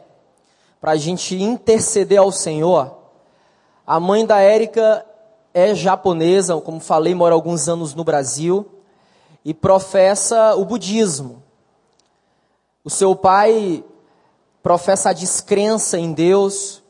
para 0.79 0.91
a 0.91 0.95
gente 0.95 1.35
interceder 1.35 2.19
ao 2.19 2.31
Senhor. 2.31 2.99
A 3.85 3.99
mãe 3.99 4.25
da 4.25 4.39
Érica 4.39 5.05
é 5.53 5.75
japonesa, 5.75 6.55
como 6.61 6.79
falei, 6.79 7.13
mora 7.13 7.35
alguns 7.35 7.67
anos 7.67 7.93
no 7.93 8.05
Brasil 8.05 8.72
e 9.45 9.53
professa 9.53 10.55
o 10.55 10.65
budismo. 10.65 11.43
O 12.83 12.89
seu 12.89 13.15
pai 13.15 13.83
professa 14.61 15.09
a 15.09 15.13
descrença 15.13 15.97
em 15.99 16.13
Deus, 16.13 16.81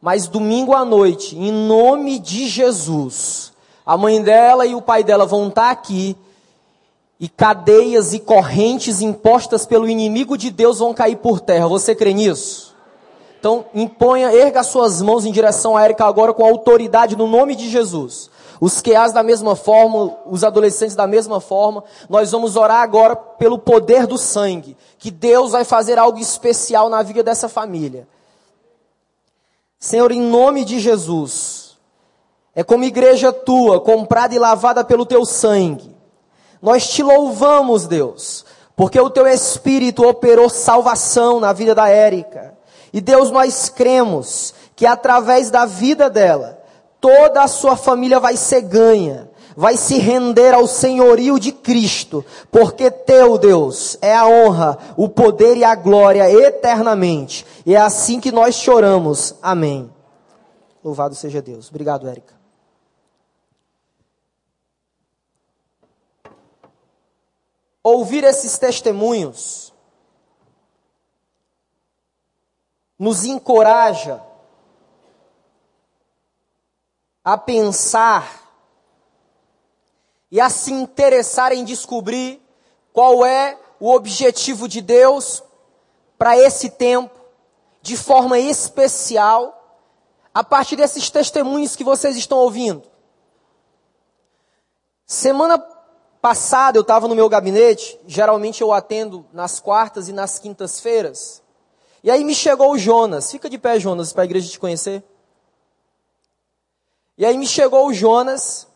mas 0.00 0.28
domingo 0.28 0.74
à 0.74 0.84
noite, 0.84 1.36
em 1.36 1.50
nome 1.50 2.18
de 2.18 2.46
Jesus, 2.48 3.52
a 3.84 3.96
mãe 3.96 4.22
dela 4.22 4.66
e 4.66 4.74
o 4.74 4.82
pai 4.82 5.02
dela 5.02 5.26
vão 5.26 5.48
estar 5.48 5.70
aqui 5.70 6.16
e 7.18 7.28
cadeias 7.28 8.12
e 8.12 8.20
correntes 8.20 9.00
impostas 9.00 9.64
pelo 9.64 9.88
inimigo 9.88 10.36
de 10.36 10.50
Deus 10.50 10.78
vão 10.78 10.92
cair 10.92 11.16
por 11.16 11.40
terra. 11.40 11.66
Você 11.66 11.94
crê 11.94 12.12
nisso? 12.12 12.74
Então, 13.38 13.64
imponha, 13.74 14.32
erga 14.32 14.62
suas 14.62 15.00
mãos 15.00 15.24
em 15.24 15.32
direção 15.32 15.76
a 15.76 15.84
Érica 15.84 16.04
agora 16.04 16.32
com 16.32 16.44
autoridade 16.44 17.16
no 17.16 17.26
nome 17.26 17.54
de 17.54 17.68
Jesus. 17.68 18.30
Os 18.60 18.80
QAs 18.80 19.12
da 19.12 19.22
mesma 19.22 19.54
forma, 19.54 20.16
os 20.26 20.42
adolescentes 20.44 20.96
da 20.96 21.06
mesma 21.06 21.40
forma. 21.40 21.84
Nós 22.08 22.32
vamos 22.32 22.56
orar 22.56 22.82
agora 22.82 23.14
pelo 23.14 23.58
poder 23.58 24.06
do 24.06 24.16
sangue, 24.18 24.76
que 24.98 25.10
Deus 25.10 25.52
vai 25.52 25.64
fazer 25.64 25.98
algo 25.98 26.18
especial 26.18 26.88
na 26.88 27.02
vida 27.02 27.22
dessa 27.22 27.48
família. 27.48 28.08
Senhor, 29.78 30.10
em 30.10 30.20
nome 30.20 30.64
de 30.64 30.80
Jesus, 30.80 31.76
é 32.54 32.64
como 32.64 32.84
igreja 32.84 33.32
tua, 33.32 33.80
comprada 33.80 34.34
e 34.34 34.38
lavada 34.38 34.84
pelo 34.84 35.04
teu 35.04 35.24
sangue 35.24 35.96
nós 36.60 36.88
te 36.88 37.02
louvamos, 37.02 37.86
Deus, 37.86 38.44
porque 38.74 39.00
o 39.00 39.10
teu 39.10 39.26
Espírito 39.26 40.06
operou 40.06 40.48
salvação 40.48 41.40
na 41.40 41.52
vida 41.52 41.74
da 41.74 41.88
Érica. 41.88 42.56
E 42.92 43.00
Deus, 43.00 43.30
nós 43.30 43.68
cremos 43.68 44.54
que 44.74 44.86
através 44.86 45.50
da 45.50 45.64
vida 45.64 46.08
dela, 46.08 46.55
toda 47.06 47.44
a 47.44 47.48
sua 47.48 47.76
família 47.76 48.18
vai 48.18 48.36
ser 48.36 48.62
ganha, 48.62 49.30
vai 49.56 49.76
se 49.76 49.96
render 49.98 50.52
ao 50.52 50.66
senhorio 50.66 51.38
de 51.38 51.52
Cristo, 51.52 52.24
porque 52.50 52.90
teu 52.90 53.38
Deus 53.38 53.96
é 54.02 54.12
a 54.12 54.26
honra, 54.26 54.76
o 54.96 55.08
poder 55.08 55.56
e 55.56 55.62
a 55.62 55.76
glória 55.76 56.28
eternamente. 56.28 57.46
E 57.64 57.76
é 57.76 57.78
assim 57.78 58.18
que 58.18 58.32
nós 58.32 58.56
choramos. 58.56 59.36
Amém. 59.40 59.88
Louvado 60.82 61.14
seja 61.14 61.40
Deus. 61.40 61.68
Obrigado, 61.68 62.08
Érica. 62.08 62.34
ouvir 67.86 68.24
esses 68.24 68.58
testemunhos 68.58 69.72
nos 72.98 73.24
encoraja 73.24 74.25
a 77.26 77.36
pensar 77.36 78.40
e 80.30 80.40
a 80.40 80.48
se 80.48 80.72
interessar 80.72 81.50
em 81.50 81.64
descobrir 81.64 82.40
qual 82.92 83.26
é 83.26 83.58
o 83.80 83.92
objetivo 83.92 84.68
de 84.68 84.80
Deus 84.80 85.42
para 86.16 86.38
esse 86.38 86.70
tempo, 86.70 87.18
de 87.82 87.96
forma 87.96 88.38
especial, 88.38 89.82
a 90.32 90.44
partir 90.44 90.76
desses 90.76 91.10
testemunhos 91.10 91.74
que 91.74 91.82
vocês 91.82 92.16
estão 92.16 92.38
ouvindo. 92.38 92.84
Semana 95.04 95.58
passada 96.22 96.78
eu 96.78 96.82
estava 96.82 97.08
no 97.08 97.16
meu 97.16 97.28
gabinete, 97.28 97.98
geralmente 98.06 98.62
eu 98.62 98.72
atendo 98.72 99.26
nas 99.32 99.58
quartas 99.58 100.08
e 100.08 100.12
nas 100.12 100.38
quintas-feiras. 100.38 101.42
E 102.04 102.10
aí 102.10 102.22
me 102.22 102.36
chegou 102.36 102.70
o 102.70 102.78
Jonas. 102.78 103.32
Fica 103.32 103.50
de 103.50 103.58
pé, 103.58 103.80
Jonas, 103.80 104.12
para 104.12 104.22
a 104.22 104.26
igreja 104.26 104.48
te 104.48 104.60
conhecer. 104.60 105.02
E 107.16 107.24
aí 107.24 107.36
me 107.36 107.46
chegou 107.46 107.86
o 107.86 107.94
Jonas. 107.94 108.66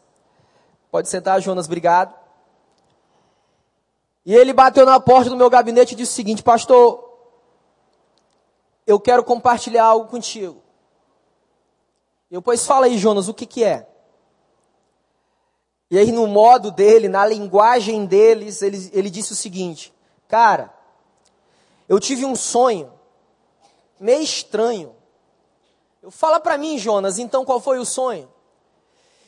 Pode 0.90 1.08
sentar, 1.08 1.40
Jonas, 1.40 1.66
obrigado. 1.66 2.14
E 4.24 4.34
ele 4.34 4.52
bateu 4.52 4.84
na 4.84 5.00
porta 5.00 5.30
do 5.30 5.36
meu 5.36 5.50
gabinete 5.50 5.92
e 5.92 5.96
disse 5.96 6.12
o 6.12 6.14
seguinte: 6.14 6.42
Pastor, 6.42 7.08
eu 8.86 8.98
quero 8.98 9.24
compartilhar 9.24 9.84
algo 9.84 10.08
contigo. 10.08 10.62
Eu, 12.30 12.40
pois 12.40 12.64
fala 12.66 12.86
aí, 12.86 12.96
Jonas, 12.96 13.28
o 13.28 13.34
que, 13.34 13.46
que 13.46 13.64
é? 13.64 13.88
E 15.90 15.98
aí, 15.98 16.12
no 16.12 16.26
modo 16.28 16.70
dele, 16.70 17.08
na 17.08 17.26
linguagem 17.26 18.06
deles, 18.06 18.62
ele, 18.62 18.90
ele 18.92 19.10
disse 19.10 19.32
o 19.32 19.36
seguinte: 19.36 19.92
Cara, 20.28 20.72
eu 21.88 21.98
tive 21.98 22.24
um 22.24 22.36
sonho 22.36 22.92
meio 23.98 24.22
estranho. 24.22 24.94
Eu 26.02 26.10
fala 26.10 26.40
para 26.40 26.56
mim, 26.56 26.78
Jonas, 26.78 27.18
então 27.18 27.44
qual 27.44 27.60
foi 27.60 27.78
o 27.78 27.84
sonho? 27.84 28.30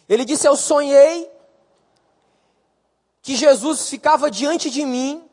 Ele 0.09 0.25
disse: 0.25 0.47
Eu 0.47 0.57
sonhei 0.57 1.31
que 3.21 3.37
Jesus 3.37 3.89
ficava 3.89 4.31
diante 4.31 4.71
de 4.71 4.85
mim 4.85 5.29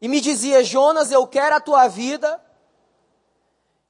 e 0.00 0.08
me 0.08 0.20
dizia: 0.20 0.62
Jonas, 0.64 1.10
eu 1.10 1.26
quero 1.26 1.56
a 1.56 1.60
tua 1.60 1.88
vida. 1.88 2.42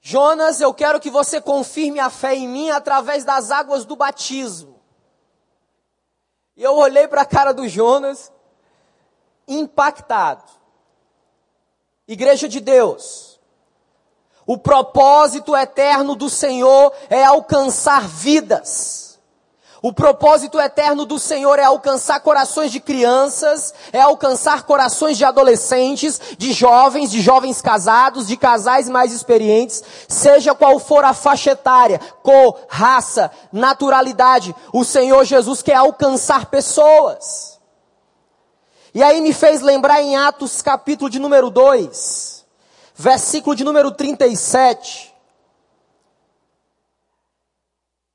Jonas, 0.01 0.61
eu 0.61 0.73
quero 0.73 1.01
que 1.01 1.11
você 1.11 1.41
confirme 1.41 1.99
a 1.99 2.09
fé 2.09 2.35
em 2.35 2.47
mim 2.47 2.71
através 2.71 3.25
das 3.25 3.51
águas 3.51 3.85
do 3.85 3.97
batismo. 3.97 4.81
E 6.57 6.63
eu 6.63 6.77
olhei 6.77 7.09
para 7.09 7.23
a 7.23 7.27
cara 7.27 7.53
do 7.53 7.69
Jonas, 7.69 8.33
impactado. 9.49 10.45
Igreja 12.07 12.49
de 12.49 12.61
Deus, 12.61 13.36
o 14.47 14.57
propósito 14.57 15.57
eterno 15.57 16.15
do 16.15 16.31
Senhor 16.31 16.93
é 17.11 17.25
alcançar 17.25 18.07
vidas. 18.07 19.07
O 19.83 19.93
propósito 19.93 20.59
eterno 20.59 21.05
do 21.05 21.19
Senhor 21.19 21.59
é 21.59 21.65
alcançar 21.65 22.21
corações 22.21 22.73
de 22.73 22.81
crianças, 22.81 23.75
é 23.93 24.01
alcançar 24.01 24.63
corações 24.63 25.19
de 25.19 25.25
adolescentes, 25.25 26.21
de 26.39 26.53
jovens, 26.53 27.11
de 27.11 27.21
jovens 27.21 27.61
casados, 27.61 28.27
de 28.27 28.37
casais 28.37 28.89
mais 28.89 29.13
experientes, 29.13 29.83
seja 30.09 30.55
qual 30.55 30.79
for 30.79 31.05
a 31.05 31.13
faixa 31.13 31.51
etária, 31.51 32.01
cor, 32.23 32.59
raça, 32.69 33.31
naturalidade, 33.53 34.55
o 34.73 34.83
Senhor 34.83 35.25
Jesus 35.25 35.63
quer 35.63 35.77
alcançar 35.77 36.47
pessoas. 36.47 37.61
E 38.95 39.03
aí 39.03 39.21
me 39.21 39.33
fez 39.33 39.61
lembrar 39.61 40.01
em 40.01 40.17
Atos 40.17 40.63
capítulo 40.63 41.11
de 41.11 41.19
número 41.19 41.51
2, 41.51 42.36
versículo 42.97 43.55
de 43.55 43.63
número 43.63 43.93
37. 43.93 45.15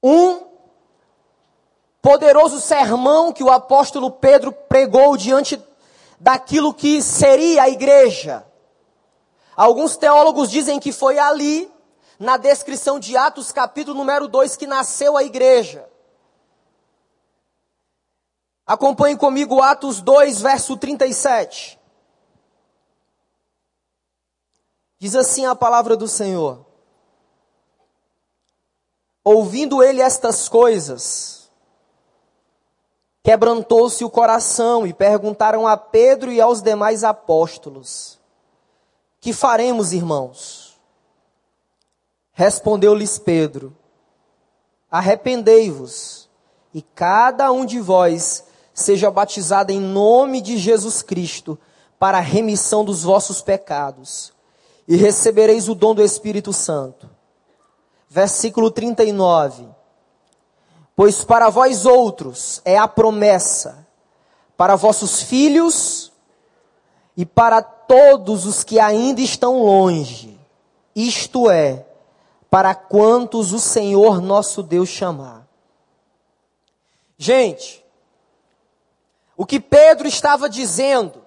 Um 0.03 0.41
poderoso 2.01 2.59
sermão 2.59 3.31
que 3.31 3.43
o 3.43 3.51
apóstolo 3.51 4.09
Pedro 4.09 4.51
pregou 4.51 5.15
diante 5.15 5.61
daquilo 6.19 6.73
que 6.73 7.01
seria 7.01 7.63
a 7.63 7.69
igreja. 7.69 8.45
Alguns 9.55 9.95
teólogos 9.95 10.49
dizem 10.49 10.79
que 10.79 10.91
foi 10.91 11.19
ali, 11.19 11.71
na 12.17 12.37
descrição 12.37 12.99
de 12.99 13.15
Atos, 13.15 13.51
capítulo 13.51 13.97
número 13.97 14.27
2, 14.27 14.55
que 14.55 14.65
nasceu 14.65 15.15
a 15.15 15.23
igreja. 15.23 15.87
Acompanhe 18.65 19.17
comigo 19.17 19.61
Atos 19.61 20.01
2, 20.01 20.41
verso 20.41 20.77
37. 20.77 21.80
Diz 25.01 25.15
assim 25.15 25.47
a 25.47 25.55
palavra 25.55 25.97
do 25.97 26.07
Senhor. 26.07 26.63
Ouvindo 29.23 29.81
ele 29.81 29.99
estas 29.99 30.47
coisas, 30.47 31.49
quebrantou-se 33.23 34.05
o 34.05 34.11
coração 34.11 34.85
e 34.85 34.93
perguntaram 34.93 35.65
a 35.65 35.75
Pedro 35.75 36.31
e 36.31 36.39
aos 36.39 36.61
demais 36.61 37.03
apóstolos: 37.03 38.19
Que 39.19 39.33
faremos, 39.33 39.91
irmãos? 39.91 40.79
Respondeu-lhes 42.31 43.17
Pedro: 43.17 43.75
Arrependei-vos 44.91 46.29
e 46.75 46.83
cada 46.83 47.51
um 47.51 47.65
de 47.65 47.79
vós 47.79 48.43
seja 48.71 49.09
batizado 49.09 49.71
em 49.71 49.81
nome 49.81 50.41
de 50.41 50.59
Jesus 50.59 51.01
Cristo 51.01 51.57
para 51.97 52.19
a 52.19 52.21
remissão 52.21 52.85
dos 52.85 53.01
vossos 53.01 53.41
pecados 53.41 54.31
e 54.91 54.97
recebereis 54.97 55.69
o 55.69 55.75
dom 55.75 55.95
do 55.95 56.03
Espírito 56.03 56.51
Santo 56.51 57.09
versículo 58.11 58.69
39. 58.69 59.65
Pois 60.93 61.23
para 61.23 61.49
vós 61.49 61.85
outros 61.85 62.61
é 62.65 62.77
a 62.77 62.85
promessa, 62.85 63.87
para 64.57 64.75
vossos 64.75 65.23
filhos 65.23 66.11
e 67.15 67.25
para 67.25 67.61
todos 67.61 68.45
os 68.45 68.65
que 68.65 68.81
ainda 68.81 69.21
estão 69.21 69.63
longe, 69.63 70.37
isto 70.93 71.49
é, 71.49 71.85
para 72.49 72.75
quantos 72.75 73.53
o 73.53 73.59
Senhor 73.59 74.21
nosso 74.21 74.61
Deus 74.61 74.89
chamar. 74.89 75.47
Gente, 77.17 77.81
o 79.37 79.45
que 79.45 79.57
Pedro 79.57 80.05
estava 80.05 80.49
dizendo 80.49 81.20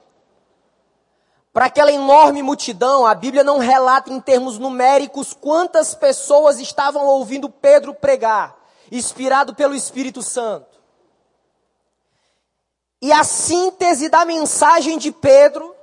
para 1.55 1.67
aquela 1.67 1.93
enorme 1.93 2.43
multidão, 2.43 3.07
a 3.07 3.15
Bíblia 3.15 3.45
não 3.45 3.59
relata 3.59 4.13
em 4.13 4.21
termos 4.21 4.59
numéricos 4.59 5.33
quantas 5.33 5.95
pessoas 5.95 6.59
estavam 6.59 7.07
ouvindo 7.07 7.49
Pedro 7.49 7.95
pregar, 7.95 8.57
inspirado 8.91 9.55
pelo 9.55 9.73
Espírito 9.73 10.21
Santo. 10.21 10.81
E 13.01 13.13
a 13.13 13.23
síntese 13.23 14.09
da 14.09 14.25
mensagem 14.25 14.99
de 14.99 15.13
Pedro, 15.13 15.77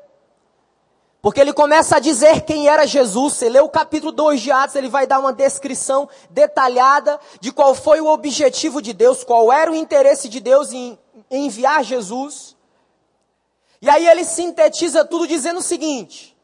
porque 1.21 1.39
ele 1.39 1.53
começa 1.53 1.95
a 1.95 1.99
dizer 1.99 2.41
quem 2.41 2.67
era 2.67 2.85
Jesus, 2.85 3.35
você 3.35 3.47
lê 3.47 3.61
o 3.61 3.69
capítulo 3.69 4.11
2 4.11 4.41
de 4.41 4.51
Atos, 4.51 4.75
ele 4.75 4.89
vai 4.89 5.07
dar 5.07 5.19
uma 5.19 5.31
descrição 5.31 6.09
detalhada 6.29 7.17
de 7.39 7.49
qual 7.49 7.73
foi 7.73 8.01
o 8.01 8.07
objetivo 8.07 8.81
de 8.81 8.91
Deus, 8.91 9.23
qual 9.23 9.53
era 9.53 9.71
o 9.71 9.75
interesse 9.75 10.27
de 10.27 10.41
Deus 10.41 10.73
em 10.73 10.99
enviar 11.29 11.81
Jesus. 11.81 12.57
E 13.81 13.89
aí 13.89 14.07
ele 14.07 14.23
sintetiza 14.23 15.03
tudo 15.03 15.27
dizendo 15.27 15.57
o 15.57 15.63
seguinte: 15.63 16.37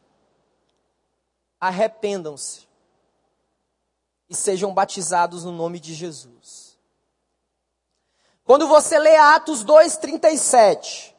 arrependam-se 1.60 2.67
e 4.30 4.36
sejam 4.36 4.73
batizados 4.73 5.43
no 5.43 5.52
nome 5.52 5.80
de 5.80 5.93
Jesus. 5.93 6.78
Quando 8.43 8.67
você 8.67 8.97
lê 8.97 9.15
Atos 9.15 9.63
2:37, 9.63 11.13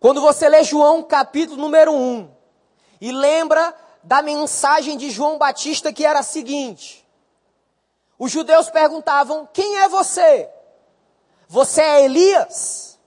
quando 0.00 0.20
você 0.20 0.48
lê 0.48 0.64
João 0.64 1.02
capítulo 1.02 1.60
número 1.60 1.92
1 1.92 2.30
e 3.00 3.12
lembra 3.12 3.74
da 4.02 4.22
mensagem 4.22 4.96
de 4.96 5.10
João 5.10 5.38
Batista 5.38 5.92
que 5.92 6.04
era 6.04 6.18
a 6.18 6.24
seguinte: 6.24 7.06
os 8.18 8.32
judeus 8.32 8.68
perguntavam: 8.68 9.48
"Quem 9.52 9.78
é 9.78 9.88
você? 9.88 10.50
Você 11.46 11.82
é 11.82 12.04
Elias?" 12.04 12.98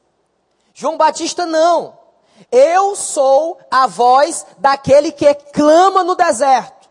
João 0.73 0.95
Batista 0.97 1.45
não. 1.45 2.02
Eu 2.51 2.95
sou 2.95 3.59
a 3.69 3.87
voz 3.87 4.45
daquele 4.57 5.11
que 5.11 5.33
clama 5.33 6.03
no 6.03 6.15
deserto. 6.15 6.89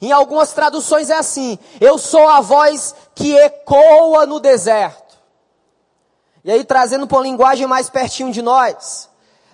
Em 0.00 0.12
algumas 0.12 0.52
traduções 0.52 1.10
é 1.10 1.16
assim: 1.16 1.58
Eu 1.80 1.98
sou 1.98 2.28
a 2.28 2.40
voz 2.40 2.94
que 3.14 3.36
ecoa 3.36 4.26
no 4.26 4.40
deserto. 4.40 5.18
E 6.44 6.50
aí, 6.50 6.64
trazendo 6.64 7.06
para 7.06 7.18
uma 7.18 7.24
linguagem 7.24 7.66
mais 7.66 7.88
pertinho 7.88 8.30
de 8.30 8.42
nós, 8.42 9.08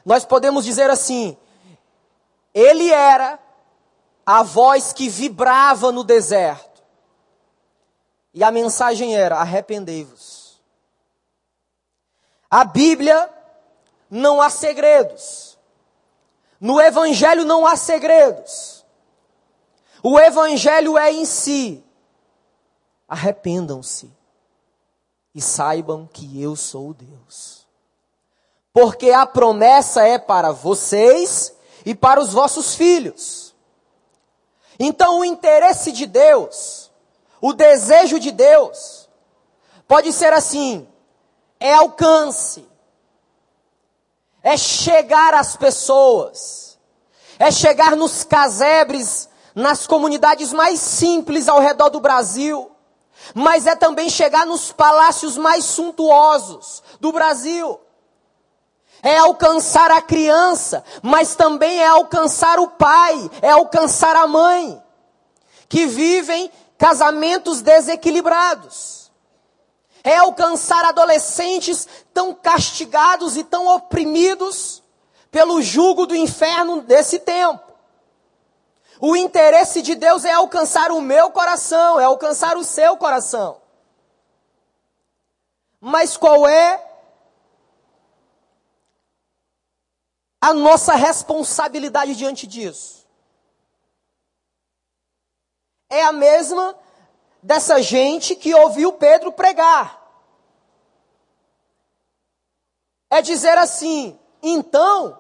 nós 0.05 0.25
podemos 0.25 0.65
dizer 0.65 0.91
assim: 0.91 1.37
Ele 2.53 2.91
era 2.91 3.39
a 4.27 4.43
voz 4.43 4.93
que 4.93 5.09
vibrava 5.09 5.93
no 5.93 6.03
deserto. 6.03 6.83
E 8.33 8.43
a 8.43 8.51
mensagem 8.51 9.17
era: 9.17 9.37
arrependei-vos. 9.37 10.61
A 12.51 12.65
Bíblia 12.65 13.31
não 14.11 14.41
há 14.41 14.51
segredos. 14.51 15.59
No 16.61 16.81
Evangelho 16.81 17.45
não 17.45 17.67
há 17.67 17.77
segredos. 17.77 18.85
O 20.03 20.19
Evangelho 20.19 20.99
é 20.99 21.13
em 21.13 21.25
si. 21.25 21.85
Arrependam-se 23.09 24.11
e 25.35 25.41
saibam 25.41 26.09
que 26.13 26.43
eu 26.43 26.57
sou 26.57 26.93
Deus. 26.93 27.67
Porque 28.73 29.11
a 29.11 29.27
promessa 29.27 30.05
é 30.05 30.19
para 30.19 30.53
vocês 30.53 31.55
e 31.85 31.95
para 31.95 32.21
os 32.21 32.33
vossos 32.33 32.75
filhos. 32.75 33.55
Então 34.79 35.21
o 35.21 35.25
interesse 35.25 35.93
de 35.93 36.07
Deus, 36.07 36.91
o 37.41 37.53
desejo 37.53 38.19
de 38.19 38.31
Deus, 38.31 39.09
pode 39.87 40.13
ser 40.13 40.33
assim: 40.33 40.89
é 41.59 41.75
alcance, 41.75 42.67
é 44.43 44.57
chegar 44.57 45.35
às 45.35 45.57
pessoas, 45.57 46.79
é 47.39 47.51
chegar 47.51 47.97
nos 47.97 48.25
casebres, 48.25 49.29
nas 49.55 49.87
comunidades 49.87 50.53
mais 50.53 50.81
simples 50.81 51.49
ao 51.49 51.61
redor 51.61 51.91
do 51.91 52.01
Brasil, 52.01 52.71
mas 53.35 53.67
é 53.67 53.75
também 53.75 54.09
chegar 54.09 54.47
nos 54.47 54.73
palácios 54.73 55.37
mais 55.37 55.65
suntuosos 55.65 56.83
do 57.01 57.13
Brasil. 57.13 57.79
É 59.03 59.17
alcançar 59.17 59.91
a 59.91 60.03
criança, 60.03 60.85
mas 61.03 61.35
também 61.35 61.81
é 61.81 61.87
alcançar 61.87 62.59
o 62.59 62.69
pai, 62.69 63.31
é 63.41 63.51
alcançar 63.51 64.15
a 64.15 64.27
mãe, 64.27 64.83
que 65.69 65.87
vivem 65.87 66.51
casamentos 66.77 67.63
desequilibrados 67.63 69.00
é 70.03 70.17
alcançar 70.17 70.85
adolescentes 70.85 71.87
tão 72.13 72.35
castigados 72.35 73.37
e 73.37 73.45
tão 73.45 73.67
oprimidos 73.69 74.83
pelo 75.31 75.63
jugo 75.63 76.07
do 76.07 76.15
inferno 76.15 76.83
desse 76.83 77.19
tempo. 77.19 77.71
O 79.01 79.17
interesse 79.17 79.81
de 79.81 79.95
Deus 79.95 80.25
é 80.25 80.33
alcançar 80.33 80.91
o 80.91 81.01
meu 81.01 81.31
coração, 81.31 81.99
é 81.99 82.05
alcançar 82.05 82.57
o 82.57 82.65
seu 82.65 82.97
coração. 82.97 83.61
Mas 85.81 86.17
qual 86.17 86.47
é 86.47 86.87
a 90.41 90.53
nossa 90.53 90.95
responsabilidade 90.95 92.15
diante 92.15 92.47
disso? 92.47 93.07
É 95.89 96.05
a 96.05 96.13
mesma 96.13 96.77
dessa 97.43 97.81
gente 97.83 98.35
que 98.35 98.55
ouviu 98.55 98.93
Pedro 98.93 99.33
pregar. 99.33 100.01
É 103.09 103.21
dizer 103.21 103.59
assim: 103.59 104.19
então, 104.43 105.19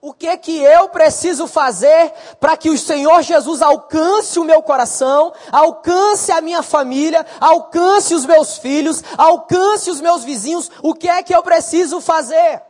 o 0.00 0.12
que 0.12 0.36
que 0.36 0.62
eu 0.62 0.88
preciso 0.90 1.46
fazer 1.46 2.12
para 2.38 2.56
que 2.56 2.68
o 2.68 2.76
Senhor 2.78 3.22
Jesus 3.22 3.62
alcance 3.62 4.38
o 4.38 4.44
meu 4.44 4.62
coração, 4.62 5.32
alcance 5.50 6.30
a 6.30 6.40
minha 6.40 6.62
família, 6.62 7.24
alcance 7.40 8.14
os 8.14 8.26
meus 8.26 8.58
filhos, 8.58 9.02
alcance 9.16 9.90
os 9.90 10.00
meus 10.00 10.22
vizinhos? 10.22 10.70
O 10.82 10.94
que 10.94 11.08
é 11.08 11.22
que 11.22 11.34
eu 11.34 11.42
preciso 11.42 12.00
fazer? 12.00 12.62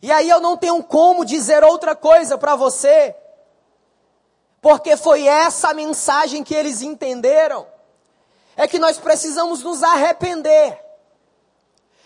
E 0.00 0.10
aí 0.10 0.28
eu 0.28 0.40
não 0.40 0.56
tenho 0.56 0.82
como 0.82 1.24
dizer 1.24 1.62
outra 1.62 1.94
coisa 1.94 2.36
para 2.36 2.56
você, 2.56 3.14
porque 4.62 4.96
foi 4.96 5.26
essa 5.26 5.70
a 5.70 5.74
mensagem 5.74 6.44
que 6.44 6.54
eles 6.54 6.82
entenderam. 6.82 7.66
É 8.56 8.68
que 8.68 8.78
nós 8.78 8.96
precisamos 8.96 9.60
nos 9.60 9.82
arrepender. 9.82 10.80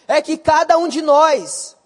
É 0.09 0.23
que 0.23 0.39
cada 0.39 0.79
um 0.79 0.89
de 0.89 1.03
nós 1.03 1.77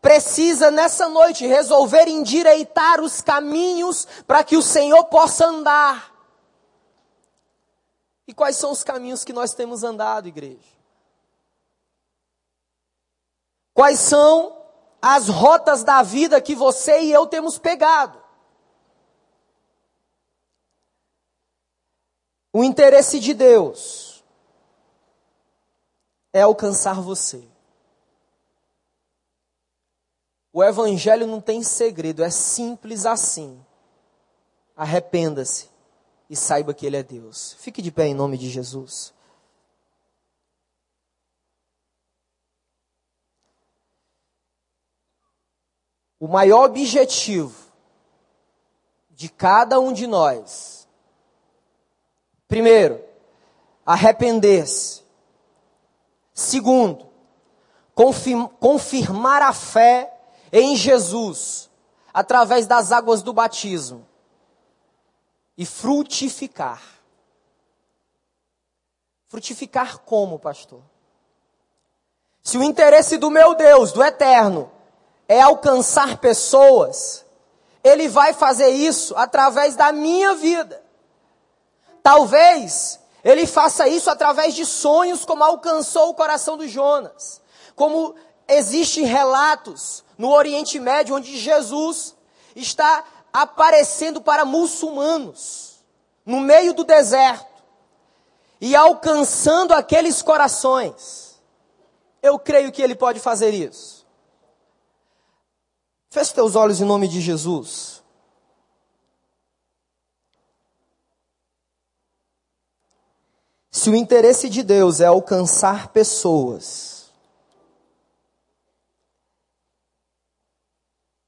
precisa 0.00 0.68
nessa 0.68 1.08
noite 1.08 1.46
resolver 1.46 2.08
endireitar 2.08 3.00
os 3.00 3.20
caminhos 3.20 4.04
para 4.26 4.42
que 4.42 4.56
o 4.56 4.62
Senhor 4.62 5.04
possa 5.04 5.46
andar. 5.46 6.12
E 8.26 8.34
quais 8.34 8.56
são 8.56 8.72
os 8.72 8.82
caminhos 8.82 9.22
que 9.22 9.32
nós 9.32 9.54
temos 9.54 9.84
andado, 9.84 10.26
igreja? 10.26 10.58
Quais 13.72 14.00
são 14.00 14.56
as 15.00 15.28
rotas 15.28 15.84
da 15.84 16.02
vida 16.02 16.40
que 16.40 16.56
você 16.56 17.02
e 17.02 17.12
eu 17.12 17.26
temos 17.28 17.58
pegado? 17.58 18.21
O 22.52 22.62
interesse 22.62 23.18
de 23.18 23.32
Deus 23.32 24.22
é 26.32 26.42
alcançar 26.42 27.00
você. 27.00 27.48
O 30.52 30.62
Evangelho 30.62 31.26
não 31.26 31.40
tem 31.40 31.62
segredo, 31.62 32.22
é 32.22 32.30
simples 32.30 33.06
assim. 33.06 33.64
Arrependa-se 34.76 35.70
e 36.28 36.36
saiba 36.36 36.74
que 36.74 36.84
Ele 36.84 36.98
é 36.98 37.02
Deus. 37.02 37.54
Fique 37.54 37.80
de 37.80 37.90
pé 37.90 38.06
em 38.06 38.14
nome 38.14 38.36
de 38.36 38.50
Jesus. 38.50 39.14
O 46.20 46.28
maior 46.28 46.66
objetivo 46.66 47.72
de 49.10 49.28
cada 49.28 49.80
um 49.80 49.92
de 49.92 50.06
nós, 50.06 50.81
primeiro, 52.52 53.02
arrepender-se. 53.86 55.02
Segundo, 56.34 57.08
confirmar 58.60 59.40
a 59.40 59.54
fé 59.54 60.12
em 60.52 60.76
Jesus 60.76 61.70
através 62.12 62.66
das 62.66 62.92
águas 62.92 63.22
do 63.22 63.32
batismo 63.32 64.06
e 65.56 65.64
frutificar. 65.64 66.82
Frutificar 69.28 70.00
como, 70.00 70.38
pastor? 70.38 70.82
Se 72.42 72.58
o 72.58 72.62
interesse 72.62 73.16
do 73.16 73.30
meu 73.30 73.54
Deus, 73.54 73.92
do 73.92 74.04
eterno, 74.04 74.70
é 75.26 75.40
alcançar 75.40 76.18
pessoas, 76.18 77.24
ele 77.82 78.08
vai 78.08 78.34
fazer 78.34 78.68
isso 78.68 79.16
através 79.16 79.74
da 79.74 79.90
minha 79.90 80.34
vida. 80.34 80.81
Talvez 82.02 82.98
ele 83.24 83.46
faça 83.46 83.86
isso 83.86 84.10
através 84.10 84.54
de 84.54 84.66
sonhos, 84.66 85.24
como 85.24 85.44
alcançou 85.44 86.10
o 86.10 86.14
coração 86.14 86.56
do 86.56 86.66
Jonas. 86.66 87.40
Como 87.76 88.14
existem 88.48 89.04
relatos 89.04 90.04
no 90.18 90.30
Oriente 90.30 90.78
Médio 90.78 91.16
onde 91.16 91.36
Jesus 91.36 92.14
está 92.54 93.04
aparecendo 93.32 94.20
para 94.20 94.44
muçulmanos 94.44 95.82
no 96.24 96.40
meio 96.40 96.74
do 96.74 96.84
deserto 96.84 97.46
e 98.60 98.76
alcançando 98.76 99.72
aqueles 99.72 100.22
corações. 100.22 101.40
Eu 102.22 102.38
creio 102.38 102.70
que 102.70 102.80
ele 102.80 102.94
pode 102.94 103.18
fazer 103.18 103.50
isso. 103.50 104.06
Feche 106.10 106.32
teus 106.32 106.54
olhos 106.54 106.80
em 106.80 106.84
nome 106.84 107.08
de 107.08 107.20
Jesus. 107.20 107.91
Se 113.74 113.88
o 113.88 113.96
interesse 113.96 114.50
de 114.50 114.62
Deus 114.62 115.00
é 115.00 115.06
alcançar 115.06 115.88
pessoas, 115.88 117.10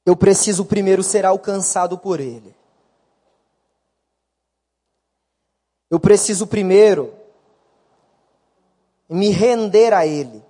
eu 0.04 0.14
preciso 0.14 0.62
primeiro 0.66 1.02
ser 1.02 1.24
alcançado 1.24 1.96
por 1.96 2.20
Ele. 2.20 2.54
Eu 5.90 5.98
preciso 5.98 6.46
primeiro 6.46 7.14
me 9.08 9.30
render 9.30 9.94
a 9.94 10.06
Ele. 10.06 10.44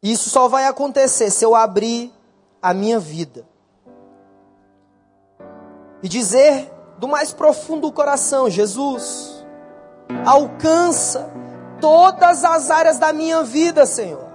Isso 0.00 0.30
só 0.30 0.46
vai 0.46 0.66
acontecer 0.66 1.28
se 1.30 1.44
eu 1.44 1.56
abrir 1.56 2.12
a 2.62 2.72
minha 2.72 3.00
vida 3.00 3.44
e 6.04 6.08
dizer 6.08 6.79
do 7.00 7.08
mais 7.08 7.32
profundo 7.32 7.88
do 7.88 7.92
coração: 7.92 8.50
Jesus, 8.50 9.42
alcança 10.24 11.30
todas 11.80 12.44
as 12.44 12.70
áreas 12.70 12.98
da 12.98 13.10
minha 13.10 13.42
vida, 13.42 13.86
Senhor. 13.86 14.28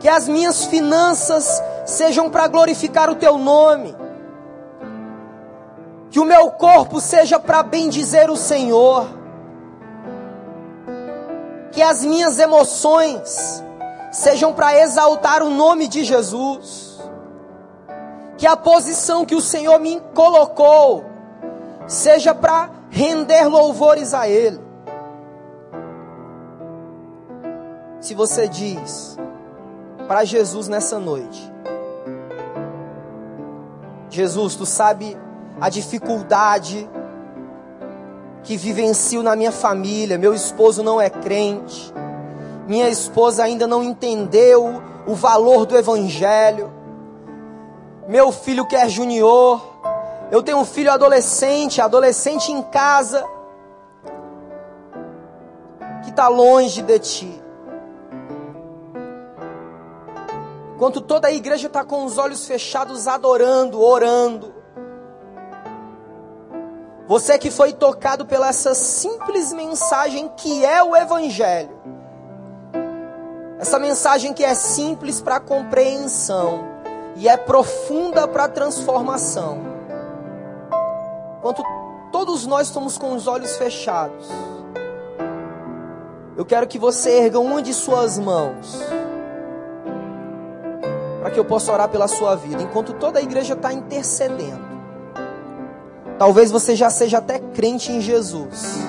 Que 0.00 0.08
as 0.08 0.26
minhas 0.26 0.64
finanças 0.64 1.62
sejam 1.84 2.30
para 2.30 2.48
glorificar 2.48 3.10
o 3.10 3.14
Teu 3.14 3.36
nome. 3.36 3.94
Que 6.10 6.18
o 6.18 6.24
meu 6.24 6.50
corpo 6.52 7.00
seja 7.00 7.38
para 7.38 7.62
bendizer 7.62 8.30
o 8.30 8.36
Senhor. 8.36 9.06
Que 11.72 11.82
as 11.82 12.04
minhas 12.04 12.38
emoções 12.38 13.62
sejam 14.12 14.52
para 14.52 14.78
exaltar 14.78 15.42
o 15.42 15.50
nome 15.50 15.88
de 15.88 16.04
Jesus. 16.04 16.98
Que 18.38 18.46
a 18.46 18.56
posição 18.56 19.26
que 19.26 19.34
o 19.34 19.40
Senhor 19.40 19.78
me 19.78 20.00
colocou 20.14 21.13
seja 21.86 22.34
para 22.34 22.70
render 22.90 23.46
louvores 23.48 24.14
a 24.14 24.28
Ele. 24.28 24.60
Se 28.00 28.14
você 28.14 28.48
diz 28.48 29.18
para 30.06 30.24
Jesus 30.24 30.68
nessa 30.68 30.98
noite, 30.98 31.52
Jesus, 34.10 34.54
tu 34.54 34.66
sabe 34.66 35.16
a 35.60 35.68
dificuldade 35.68 36.88
que 38.42 38.56
vivencio 38.56 39.22
na 39.22 39.34
minha 39.34 39.50
família, 39.50 40.18
meu 40.18 40.34
esposo 40.34 40.82
não 40.82 41.00
é 41.00 41.08
crente 41.08 41.92
minha 42.66 42.88
esposa 42.88 43.44
ainda 43.44 43.66
não 43.66 43.82
entendeu 43.82 44.82
o 45.06 45.14
valor 45.14 45.66
do 45.66 45.76
Evangelho. 45.76 46.72
Meu 48.08 48.32
filho 48.32 48.66
quer 48.66 48.88
junior. 48.88 49.73
Eu 50.34 50.42
tenho 50.42 50.58
um 50.58 50.64
filho 50.64 50.90
adolescente, 50.90 51.80
adolescente 51.80 52.50
em 52.50 52.60
casa, 52.60 53.24
que 56.02 56.10
está 56.10 56.26
longe 56.26 56.82
de 56.82 56.98
ti. 56.98 57.42
Enquanto 60.74 61.00
toda 61.00 61.28
a 61.28 61.32
igreja 61.32 61.68
está 61.68 61.84
com 61.84 62.04
os 62.04 62.18
olhos 62.18 62.46
fechados, 62.46 63.06
adorando, 63.06 63.80
orando. 63.80 64.52
Você 67.06 67.38
que 67.38 67.50
foi 67.50 67.72
tocado 67.72 68.26
pela 68.26 68.48
essa 68.48 68.74
simples 68.74 69.52
mensagem 69.52 70.28
que 70.36 70.64
é 70.64 70.82
o 70.82 70.96
Evangelho 70.96 71.84
essa 73.56 73.78
mensagem 73.78 74.34
que 74.34 74.44
é 74.44 74.52
simples 74.52 75.22
para 75.22 75.40
compreensão 75.40 76.66
e 77.16 77.26
é 77.26 77.34
profunda 77.34 78.28
para 78.28 78.46
transformação. 78.46 79.73
Enquanto 81.44 81.62
todos 82.10 82.46
nós 82.46 82.68
estamos 82.68 82.96
com 82.96 83.12
os 83.12 83.26
olhos 83.26 83.58
fechados, 83.58 84.26
eu 86.38 86.44
quero 86.46 86.66
que 86.66 86.78
você 86.78 87.10
erga 87.18 87.38
uma 87.38 87.60
de 87.60 87.74
suas 87.74 88.18
mãos, 88.18 88.80
para 91.20 91.30
que 91.30 91.38
eu 91.38 91.44
possa 91.44 91.70
orar 91.70 91.90
pela 91.90 92.08
sua 92.08 92.34
vida, 92.34 92.62
enquanto 92.62 92.94
toda 92.94 93.18
a 93.18 93.22
igreja 93.22 93.52
está 93.52 93.74
intercedendo. 93.74 94.64
Talvez 96.18 96.50
você 96.50 96.74
já 96.74 96.88
seja 96.88 97.18
até 97.18 97.38
crente 97.38 97.92
em 97.92 98.00
Jesus 98.00 98.82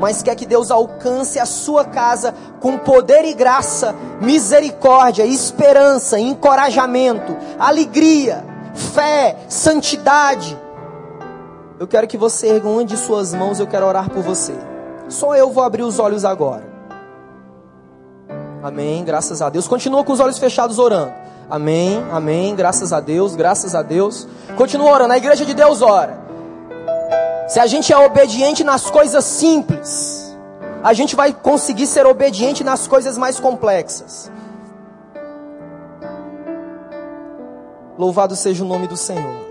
mas 0.00 0.22
quer 0.22 0.36
que 0.36 0.46
Deus 0.46 0.70
alcance 0.70 1.40
a 1.40 1.44
sua 1.44 1.84
casa 1.84 2.32
com 2.60 2.78
poder 2.78 3.24
e 3.24 3.34
graça, 3.34 3.96
misericórdia, 4.20 5.26
esperança, 5.26 6.20
encorajamento, 6.20 7.36
alegria, 7.58 8.44
fé, 8.94 9.36
santidade. 9.48 10.56
Eu 11.78 11.86
quero 11.86 12.08
que 12.08 12.16
você 12.16 12.48
erga 12.48 12.68
uma 12.68 12.84
de 12.84 12.96
suas 12.96 13.32
mãos, 13.32 13.60
eu 13.60 13.66
quero 13.66 13.86
orar 13.86 14.10
por 14.10 14.22
você. 14.22 14.52
Só 15.08 15.36
eu 15.36 15.50
vou 15.50 15.62
abrir 15.62 15.84
os 15.84 16.00
olhos 16.00 16.24
agora. 16.24 16.64
Amém, 18.62 19.04
graças 19.04 19.40
a 19.40 19.48
Deus. 19.48 19.68
Continua 19.68 20.02
com 20.02 20.12
os 20.12 20.18
olhos 20.18 20.38
fechados 20.38 20.80
orando. 20.80 21.12
Amém, 21.48 22.04
amém, 22.10 22.54
graças 22.56 22.92
a 22.92 22.98
Deus, 22.98 23.36
graças 23.36 23.76
a 23.76 23.82
Deus. 23.82 24.26
Continua 24.56 24.90
orando, 24.90 25.12
a 25.12 25.16
igreja 25.16 25.46
de 25.46 25.54
Deus 25.54 25.80
ora. 25.80 26.18
Se 27.46 27.60
a 27.60 27.66
gente 27.66 27.92
é 27.92 27.96
obediente 27.96 28.64
nas 28.64 28.90
coisas 28.90 29.24
simples, 29.24 30.36
a 30.82 30.92
gente 30.92 31.14
vai 31.14 31.32
conseguir 31.32 31.86
ser 31.86 32.06
obediente 32.06 32.64
nas 32.64 32.88
coisas 32.88 33.16
mais 33.16 33.38
complexas. 33.38 34.30
Louvado 37.96 38.34
seja 38.34 38.64
o 38.64 38.66
nome 38.66 38.86
do 38.88 38.96
Senhor. 38.96 39.47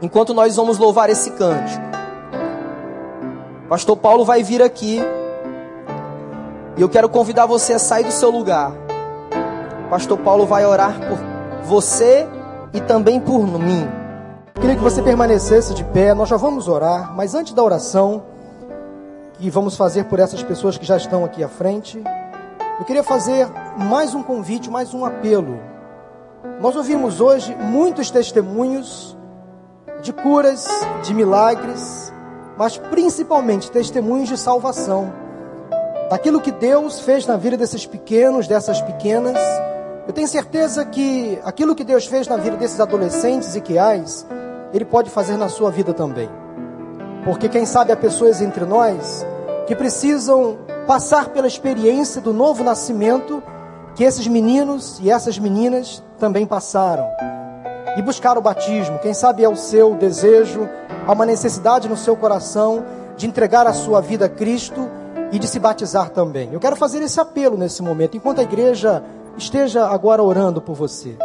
Enquanto 0.00 0.34
nós 0.34 0.54
vamos 0.56 0.76
louvar 0.76 1.08
esse 1.08 1.30
cântico, 1.30 1.82
Pastor 3.66 3.96
Paulo 3.96 4.24
vai 4.24 4.42
vir 4.42 4.62
aqui. 4.62 5.00
E 6.76 6.82
eu 6.82 6.88
quero 6.88 7.08
convidar 7.08 7.46
você 7.46 7.72
a 7.72 7.78
sair 7.78 8.04
do 8.04 8.12
seu 8.12 8.30
lugar. 8.30 8.72
Pastor 9.88 10.18
Paulo 10.18 10.44
vai 10.44 10.66
orar 10.66 10.94
por 11.00 11.18
você 11.64 12.28
e 12.74 12.80
também 12.80 13.18
por 13.18 13.46
mim. 13.46 13.88
Queria 14.54 14.76
que 14.76 14.82
você 14.82 15.02
permanecesse 15.02 15.72
de 15.72 15.82
pé, 15.82 16.12
nós 16.12 16.28
já 16.28 16.36
vamos 16.36 16.68
orar, 16.68 17.14
mas 17.16 17.34
antes 17.34 17.54
da 17.54 17.62
oração, 17.62 18.24
que 19.34 19.48
vamos 19.48 19.76
fazer 19.76 20.04
por 20.04 20.18
essas 20.18 20.42
pessoas 20.42 20.76
que 20.76 20.84
já 20.84 20.98
estão 20.98 21.24
aqui 21.24 21.42
à 21.42 21.48
frente, 21.48 22.02
eu 22.78 22.84
queria 22.84 23.02
fazer 23.02 23.48
mais 23.78 24.14
um 24.14 24.22
convite, 24.22 24.70
mais 24.70 24.92
um 24.92 25.06
apelo. 25.06 25.58
Nós 26.60 26.76
ouvimos 26.76 27.20
hoje 27.20 27.54
muitos 27.54 28.10
testemunhos 28.10 29.15
de 30.02 30.12
curas, 30.12 30.66
de 31.02 31.14
milagres, 31.14 32.12
mas 32.56 32.78
principalmente 32.78 33.70
testemunhos 33.70 34.28
de 34.28 34.36
salvação. 34.36 35.12
Daquilo 36.10 36.40
que 36.40 36.52
Deus 36.52 37.00
fez 37.00 37.26
na 37.26 37.36
vida 37.36 37.56
desses 37.56 37.84
pequenos, 37.84 38.46
dessas 38.46 38.80
pequenas. 38.80 39.38
Eu 40.06 40.12
tenho 40.12 40.28
certeza 40.28 40.84
que 40.84 41.38
aquilo 41.44 41.74
que 41.74 41.82
Deus 41.82 42.06
fez 42.06 42.28
na 42.28 42.36
vida 42.36 42.56
desses 42.56 42.78
adolescentes 42.78 43.56
e 43.56 43.60
quiais, 43.60 44.26
Ele 44.72 44.84
pode 44.84 45.10
fazer 45.10 45.36
na 45.36 45.48
sua 45.48 45.70
vida 45.70 45.92
também. 45.92 46.30
Porque 47.24 47.48
quem 47.48 47.66
sabe 47.66 47.90
há 47.90 47.96
pessoas 47.96 48.40
entre 48.40 48.64
nós 48.64 49.26
que 49.66 49.74
precisam 49.74 50.58
passar 50.86 51.30
pela 51.30 51.48
experiência 51.48 52.20
do 52.20 52.32
novo 52.32 52.62
nascimento 52.62 53.42
que 53.96 54.04
esses 54.04 54.28
meninos 54.28 55.00
e 55.02 55.10
essas 55.10 55.38
meninas 55.38 56.02
também 56.18 56.46
passaram. 56.46 57.08
E 57.96 58.02
buscar 58.02 58.36
o 58.36 58.42
batismo, 58.42 58.98
quem 58.98 59.14
sabe 59.14 59.42
é 59.42 59.48
o 59.48 59.56
seu 59.56 59.94
desejo, 59.94 60.68
há 61.06 61.12
uma 61.12 61.24
necessidade 61.24 61.88
no 61.88 61.96
seu 61.96 62.14
coração 62.14 62.84
de 63.16 63.26
entregar 63.26 63.66
a 63.66 63.72
sua 63.72 64.02
vida 64.02 64.26
a 64.26 64.28
Cristo 64.28 64.86
e 65.32 65.38
de 65.38 65.48
se 65.48 65.58
batizar 65.58 66.10
também. 66.10 66.52
Eu 66.52 66.60
quero 66.60 66.76
fazer 66.76 67.02
esse 67.02 67.18
apelo 67.18 67.56
nesse 67.56 67.82
momento, 67.82 68.16
enquanto 68.16 68.40
a 68.40 68.42
igreja 68.42 69.02
esteja 69.36 69.86
agora 69.86 70.22
orando 70.22 70.60
por 70.60 70.74
você. 70.74 71.16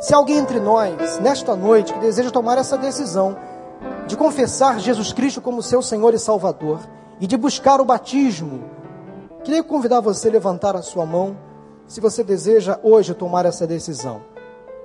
Se 0.00 0.14
alguém 0.14 0.38
entre 0.38 0.58
nós, 0.58 1.18
nesta 1.20 1.54
noite, 1.54 1.92
que 1.92 1.98
deseja 2.00 2.30
tomar 2.30 2.56
essa 2.58 2.78
decisão 2.78 3.36
de 4.06 4.16
confessar 4.16 4.80
Jesus 4.80 5.12
Cristo 5.12 5.40
como 5.40 5.62
seu 5.62 5.82
Senhor 5.82 6.14
e 6.14 6.18
Salvador 6.18 6.80
e 7.20 7.26
de 7.26 7.36
buscar 7.36 7.80
o 7.80 7.84
batismo, 7.84 8.64
queria 9.44 9.62
convidar 9.62 10.00
você 10.00 10.28
a 10.28 10.32
levantar 10.32 10.76
a 10.76 10.82
sua 10.82 11.04
mão 11.04 11.36
se 11.86 12.00
você 12.00 12.24
deseja 12.24 12.78
hoje 12.82 13.14
tomar 13.14 13.44
essa 13.46 13.66
decisão. 13.66 14.35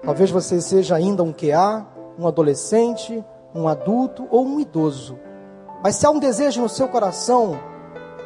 Talvez 0.03 0.31
você 0.31 0.59
seja 0.59 0.95
ainda 0.95 1.23
um 1.23 1.31
QA, 1.31 1.85
um 2.17 2.27
adolescente, 2.27 3.23
um 3.53 3.67
adulto 3.67 4.27
ou 4.31 4.45
um 4.45 4.59
idoso. 4.59 5.17
Mas 5.83 5.95
se 5.95 6.05
há 6.05 6.09
um 6.09 6.19
desejo 6.19 6.61
no 6.61 6.69
seu 6.69 6.87
coração, 6.87 7.59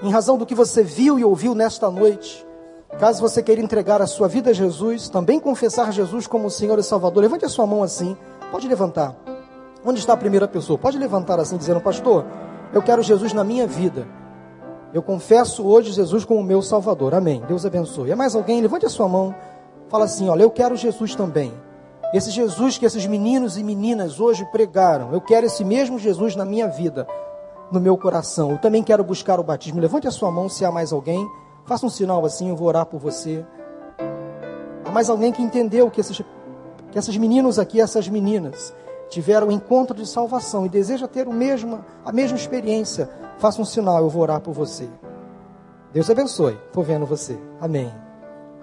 em 0.01 0.11
razão 0.11 0.37
do 0.37 0.45
que 0.45 0.55
você 0.55 0.83
viu 0.83 1.19
e 1.19 1.23
ouviu 1.23 1.53
nesta 1.53 1.89
noite, 1.89 2.45
caso 2.99 3.21
você 3.21 3.41
queira 3.43 3.61
entregar 3.61 4.01
a 4.01 4.07
sua 4.07 4.27
vida 4.27 4.51
a 4.51 4.53
Jesus, 4.53 5.09
também 5.09 5.39
confessar 5.39 5.91
Jesus 5.91 6.27
como 6.27 6.49
Senhor 6.49 6.79
e 6.79 6.83
Salvador, 6.83 7.21
levante 7.21 7.45
a 7.45 7.49
sua 7.49 7.65
mão 7.65 7.83
assim, 7.83 8.15
pode 8.51 8.67
levantar. 8.67 9.15
Onde 9.83 9.99
está 9.99 10.13
a 10.13 10.17
primeira 10.17 10.47
pessoa? 10.47 10.79
Pode 10.79 10.97
levantar 10.97 11.39
assim, 11.39 11.57
dizendo, 11.57 11.79
pastor, 11.81 12.25
eu 12.73 12.81
quero 12.81 13.01
Jesus 13.01 13.33
na 13.33 13.43
minha 13.43 13.67
vida. 13.67 14.07
Eu 14.93 15.03
confesso 15.03 15.65
hoje 15.67 15.91
Jesus 15.91 16.23
como 16.23 16.41
meu 16.41 16.61
Salvador. 16.61 17.13
Amém. 17.13 17.43
Deus 17.47 17.65
abençoe. 17.65 18.11
É 18.11 18.15
mais 18.15 18.33
alguém? 18.33 18.61
Levante 18.61 18.85
a 18.85 18.89
sua 18.89 19.09
mão. 19.09 19.35
Fala 19.89 20.05
assim: 20.05 20.29
Olha, 20.29 20.43
eu 20.43 20.49
quero 20.49 20.75
Jesus 20.75 21.15
também. 21.15 21.53
Esse 22.15 22.31
Jesus 22.31 22.77
que 22.77 22.85
esses 22.85 23.05
meninos 23.05 23.57
e 23.57 23.63
meninas 23.63 24.21
hoje 24.21 24.45
pregaram. 24.45 25.11
Eu 25.11 25.19
quero 25.19 25.47
esse 25.47 25.65
mesmo 25.65 25.99
Jesus 25.99 26.33
na 26.33 26.45
minha 26.45 26.65
vida, 26.65 27.05
no 27.69 27.77
meu 27.77 27.97
coração. 27.97 28.51
Eu 28.51 28.57
também 28.57 28.81
quero 28.81 29.03
buscar 29.03 29.37
o 29.37 29.43
batismo. 29.43 29.81
Levante 29.81 30.07
a 30.07 30.11
sua 30.11 30.31
mão 30.31 30.47
se 30.47 30.63
há 30.63 30.71
mais 30.71 30.93
alguém. 30.93 31.29
Faça 31.65 31.85
um 31.85 31.89
sinal 31.89 32.25
assim, 32.25 32.47
eu 32.47 32.55
vou 32.55 32.69
orar 32.69 32.85
por 32.85 33.01
você. 33.01 33.45
Há 34.85 34.91
mais 34.91 35.09
alguém 35.09 35.33
que 35.33 35.41
entendeu 35.41 35.91
que 35.91 35.99
esses, 35.99 36.21
que 36.89 36.97
esses 36.97 37.17
meninos 37.17 37.59
aqui, 37.59 37.81
essas 37.81 38.07
meninas, 38.07 38.73
tiveram 39.09 39.47
um 39.47 39.51
encontro 39.51 39.93
de 39.93 40.07
salvação 40.07 40.65
e 40.65 40.69
deseja 40.69 41.09
ter 41.09 41.27
o 41.27 41.33
mesmo, 41.33 41.83
a 42.05 42.13
mesma 42.13 42.37
experiência 42.37 43.09
faça 43.39 43.61
um 43.61 43.65
sinal, 43.65 43.97
eu 43.97 44.09
vou 44.09 44.21
orar 44.21 44.39
por 44.39 44.53
você. 44.53 44.87
Deus 45.91 46.09
abençoe. 46.09 46.57
Estou 46.67 46.81
vendo 46.81 47.05
você. 47.05 47.37
Amém. 47.59 47.93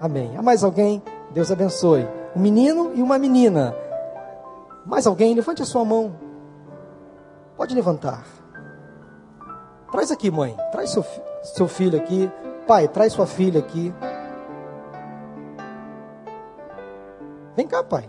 Amém. 0.01 0.35
Há 0.35 0.41
mais 0.41 0.63
alguém? 0.63 1.03
Deus 1.31 1.51
abençoe. 1.51 2.07
Um 2.35 2.39
menino 2.39 2.91
e 2.95 3.01
uma 3.01 3.17
menina. 3.17 3.75
Mais 4.85 5.07
alguém? 5.07 5.33
Levante 5.33 5.61
a 5.61 5.65
sua 5.65 5.85
mão. 5.85 6.15
Pode 7.55 7.75
levantar. 7.75 8.25
Traz 9.91 10.11
aqui, 10.11 10.31
mãe. 10.31 10.57
Traz 10.71 10.89
seu, 10.89 11.05
seu 11.43 11.67
filho 11.67 11.97
aqui. 11.97 12.31
Pai, 12.67 12.87
traz 12.87 13.13
sua 13.13 13.27
filha 13.27 13.59
aqui. 13.59 13.93
Vem 17.55 17.67
cá, 17.67 17.83
pai. 17.83 18.07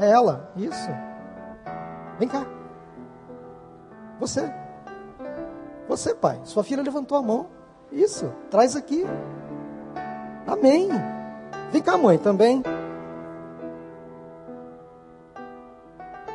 É 0.00 0.10
ela. 0.10 0.50
Isso. 0.56 0.90
Vem 2.18 2.28
cá. 2.28 2.44
Você. 4.18 4.52
Você, 5.88 6.14
pai, 6.14 6.40
sua 6.44 6.64
filha 6.64 6.82
levantou 6.82 7.18
a 7.18 7.22
mão. 7.22 7.46
Isso, 7.90 8.32
traz 8.50 8.74
aqui. 8.74 9.04
Amém. 10.46 10.88
Vem 11.70 11.82
cá, 11.82 11.98
mãe, 11.98 12.18
também. 12.18 12.62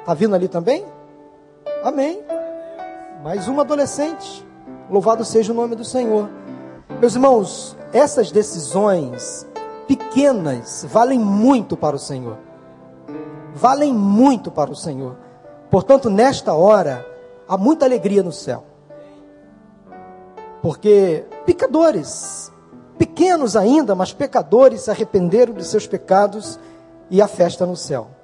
Tá 0.08 0.14
vindo 0.14 0.34
ali 0.34 0.47
também? 0.47 0.86
Amém. 1.84 2.24
Mais 3.22 3.49
uma 3.49 3.64
adolescente. 3.64 4.47
Louvado 4.89 5.26
seja 5.26 5.51
o 5.51 5.55
nome 5.55 5.76
do 5.76 5.84
Senhor. 5.84 6.30
Meus 7.01 7.14
irmãos, 7.14 7.78
essas 7.91 8.32
decisões 8.32 9.45
pequenas 9.86 10.86
valem 10.88 11.20
muito 11.20 11.76
para 11.76 11.93
o 11.93 11.99
Senhor. 11.99 12.38
Valem 13.53 13.93
muito 13.93 14.49
para 14.49 14.72
o 14.72 14.76
Senhor. 14.78 15.18
Portanto, 15.70 16.10
nesta 16.10 16.53
hora, 16.53 17.05
há 17.45 17.58
muita 17.58 17.84
alegria 17.84 18.24
no 18.24 18.32
céu. 18.32 18.64
Porque 20.62 21.26
pecadores, 21.45 22.49
pequenos 22.97 23.58
ainda, 23.58 23.93
mas 23.93 24.14
pecadores, 24.14 24.84
se 24.84 24.89
arrependeram 24.89 25.53
de 25.53 25.66
seus 25.66 25.86
pecados 25.86 26.58
e 27.10 27.22
a 27.22 27.28
festa 27.28 27.66
no 27.66 27.76
céu. 27.76 28.16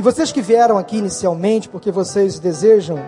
E 0.00 0.02
vocês 0.02 0.32
que 0.32 0.40
vieram 0.40 0.78
aqui 0.78 0.96
inicialmente 0.96 1.68
porque 1.68 1.92
vocês 1.92 2.38
desejam 2.38 2.98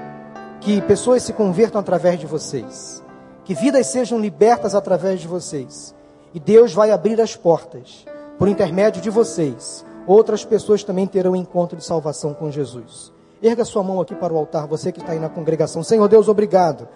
que 0.60 0.82
pessoas 0.82 1.22
se 1.22 1.32
convertam 1.32 1.80
através 1.80 2.20
de 2.20 2.26
vocês, 2.26 3.02
que 3.46 3.54
vidas 3.54 3.86
sejam 3.86 4.20
libertas 4.20 4.74
através 4.74 5.18
de 5.18 5.26
vocês, 5.26 5.94
e 6.34 6.38
Deus 6.38 6.74
vai 6.74 6.90
abrir 6.90 7.18
as 7.18 7.34
portas 7.34 8.04
por 8.38 8.46
intermédio 8.46 9.00
de 9.00 9.08
vocês. 9.08 9.86
Outras 10.06 10.44
pessoas 10.44 10.84
também 10.84 11.06
terão 11.06 11.34
encontro 11.34 11.78
de 11.78 11.82
salvação 11.82 12.34
com 12.34 12.50
Jesus. 12.50 13.10
Erga 13.42 13.64
sua 13.64 13.82
mão 13.82 13.98
aqui 13.98 14.14
para 14.14 14.34
o 14.34 14.36
altar, 14.36 14.66
você 14.66 14.92
que 14.92 15.00
está 15.00 15.12
aí 15.12 15.18
na 15.18 15.30
congregação. 15.30 15.82
Senhor 15.82 16.06
Deus, 16.08 16.28
obrigado 16.28 16.86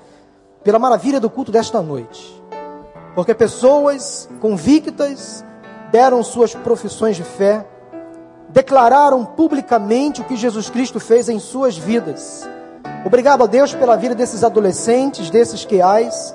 pela 0.63 0.79
maravilha 0.79 1.19
do 1.19 1.31
culto 1.31 1.51
desta 1.51 1.81
noite. 1.81 2.39
Porque 3.15 3.33
pessoas 3.33 4.29
convictas 4.43 5.43
deram 5.91 6.23
suas 6.23 6.55
profissões 6.55 7.17
de 7.17 7.25
fé, 7.25 7.67
declararam 8.57 9.23
publicamente 9.23 10.23
o 10.23 10.25
que 10.25 10.35
Jesus 10.35 10.71
Cristo 10.71 10.99
fez 10.99 11.29
em 11.29 11.39
suas 11.39 11.77
vidas. 11.77 12.49
Obrigado 13.05 13.45
a 13.45 13.47
Deus 13.47 13.75
pela 13.75 13.97
vida 13.97 14.15
desses 14.15 14.43
adolescentes, 14.43 15.29
desses 15.29 15.67
queais, 15.67 16.35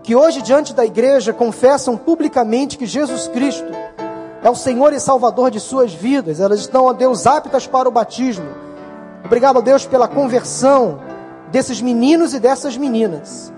que 0.00 0.14
hoje 0.14 0.42
diante 0.42 0.72
da 0.72 0.86
igreja 0.86 1.32
confessam 1.32 1.96
publicamente 1.96 2.78
que 2.78 2.86
Jesus 2.86 3.26
Cristo 3.26 3.66
é 4.44 4.48
o 4.48 4.54
Senhor 4.54 4.92
e 4.92 5.00
Salvador 5.00 5.50
de 5.50 5.58
suas 5.58 5.92
vidas. 5.92 6.38
Elas 6.38 6.60
estão, 6.60 6.88
a 6.88 6.92
Deus, 6.92 7.26
aptas 7.26 7.66
para 7.66 7.88
o 7.88 7.92
batismo. 7.92 8.46
Obrigado 9.24 9.58
a 9.58 9.60
Deus 9.60 9.84
pela 9.84 10.06
conversão 10.06 11.00
desses 11.50 11.80
meninos 11.80 12.32
e 12.32 12.38
dessas 12.38 12.76
meninas. 12.76 13.52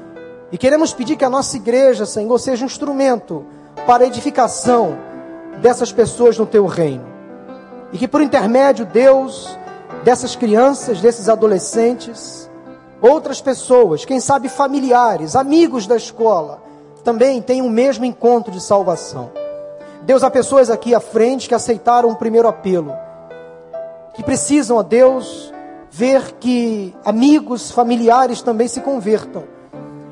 E 0.50 0.56
queremos 0.56 0.94
pedir 0.94 1.16
que 1.16 1.26
a 1.26 1.30
nossa 1.30 1.59
igreja, 1.59 2.06
Senhor, 2.06 2.38
seja 2.38 2.64
um 2.64 2.68
instrumento 2.68 3.44
para 3.86 4.04
a 4.04 4.06
edificação 4.06 4.96
dessas 5.61 5.92
pessoas 5.92 6.38
no 6.38 6.46
teu 6.46 6.64
reino. 6.64 7.07
E 7.93 7.99
que 7.99 8.09
por 8.09 8.20
intermédio, 8.20 8.84
Deus, 8.84 9.59
dessas 10.05 10.36
crianças, 10.36 11.01
desses 11.01 11.28
adolescentes, 11.28 12.51
outras 13.01 13.41
pessoas, 13.41 14.05
quem 14.05 14.20
sabe 14.20 14.49
familiares, 14.49 15.34
amigos 15.34 15.86
da 15.86 15.97
escola, 15.97 16.62
também 17.03 17.41
tenham 17.41 17.66
o 17.66 17.70
mesmo 17.70 18.05
encontro 18.05 18.53
de 18.53 18.61
salvação. 18.61 19.30
Deus, 20.03 20.22
há 20.22 20.30
pessoas 20.30 20.70
aqui 20.70 20.95
à 20.95 21.01
frente 21.01 21.49
que 21.49 21.55
aceitaram 21.55 22.11
o 22.11 22.16
primeiro 22.16 22.49
apelo, 22.49 22.93
que 24.14 24.22
precisam, 24.22 24.78
a 24.78 24.82
Deus, 24.82 25.53
ver 25.91 26.32
que 26.41 26.95
amigos, 27.05 27.70
familiares 27.70 28.43
também 28.43 28.68
se 28.68 28.80
convertam 28.80 29.59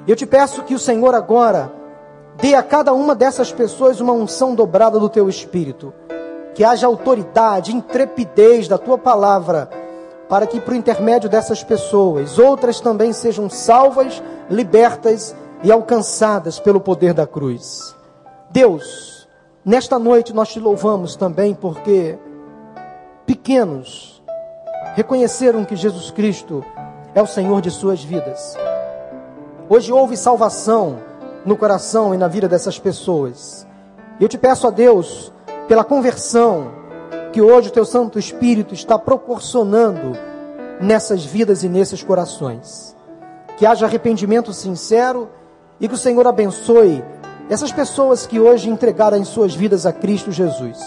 eu 0.07 0.15
te 0.15 0.25
peço 0.25 0.63
que 0.63 0.75
o 0.75 0.79
Senhor 0.79 1.17
agora 1.17 1.73
dê 2.37 2.55
a 2.55 2.63
cada 2.63 2.93
uma 2.93 3.13
dessas 3.13 3.51
pessoas 3.51 4.01
uma 4.01 4.13
unção 4.13 4.55
dobrada 4.55 5.01
do 5.01 5.09
teu 5.09 5.29
espírito. 5.29 5.93
Que 6.57 6.65
haja 6.65 6.87
autoridade, 6.87 7.77
intrepidez 7.77 8.67
da 8.67 8.79
tua 8.79 8.97
palavra, 8.97 9.69
para 10.27 10.47
que 10.47 10.59
por 10.59 10.75
intermédio 10.75 11.29
dessas 11.29 11.63
pessoas, 11.63 12.39
outras 12.39 12.81
também 12.81 13.13
sejam 13.13 13.51
salvas, 13.51 14.23
libertas 14.49 15.37
e 15.63 15.71
alcançadas 15.71 16.59
pelo 16.59 16.81
poder 16.81 17.13
da 17.13 17.27
cruz. 17.27 17.95
Deus, 18.49 19.29
nesta 19.63 19.99
noite 19.99 20.33
nós 20.33 20.49
te 20.49 20.59
louvamos 20.59 21.15
também 21.15 21.55
porque 21.55 22.19
pequenos 23.27 24.23
reconheceram 24.95 25.63
que 25.63 25.77
Jesus 25.77 26.11
Cristo 26.11 26.65
é 27.15 27.21
o 27.21 27.27
Senhor 27.27 27.61
de 27.61 27.71
suas 27.71 28.03
vidas. 28.03 28.57
Hoje 29.69 29.93
houve 29.93 30.17
salvação 30.17 31.01
no 31.45 31.55
coração 31.55 32.15
e 32.15 32.17
na 32.17 32.29
vida 32.29 32.49
dessas 32.49 32.79
pessoas. 32.79 33.67
Eu 34.19 34.27
te 34.27 34.39
peço 34.39 34.67
a 34.67 34.71
Deus, 34.71 35.31
pela 35.69 35.85
conversão 35.85 36.73
que 37.33 37.43
hoje 37.43 37.69
o 37.69 37.73
teu 37.73 37.85
Santo 37.85 38.19
Espírito 38.19 38.73
está 38.73 38.99
proporcionando 38.99 40.17
nessas 40.81 41.25
vidas 41.25 41.63
e 41.63 41.69
nesses 41.69 42.03
corações. 42.03 42.97
Que 43.57 43.67
haja 43.67 43.87
arrependimento 43.87 44.53
sincero 44.53 45.29
e 45.81 45.89
que 45.89 45.95
o 45.95 45.99
Senhor 45.99 46.27
abençoe 46.27 47.05
essas 47.49 47.73
pessoas 47.73 48.27
que 48.27 48.41
hoje 48.41 48.69
entregaram 48.69 49.21
as 49.21 49.29
suas 49.29 49.55
vidas 49.55 49.87
a 49.87 49.93
Cristo 49.93 50.33
Jesus. 50.33 50.79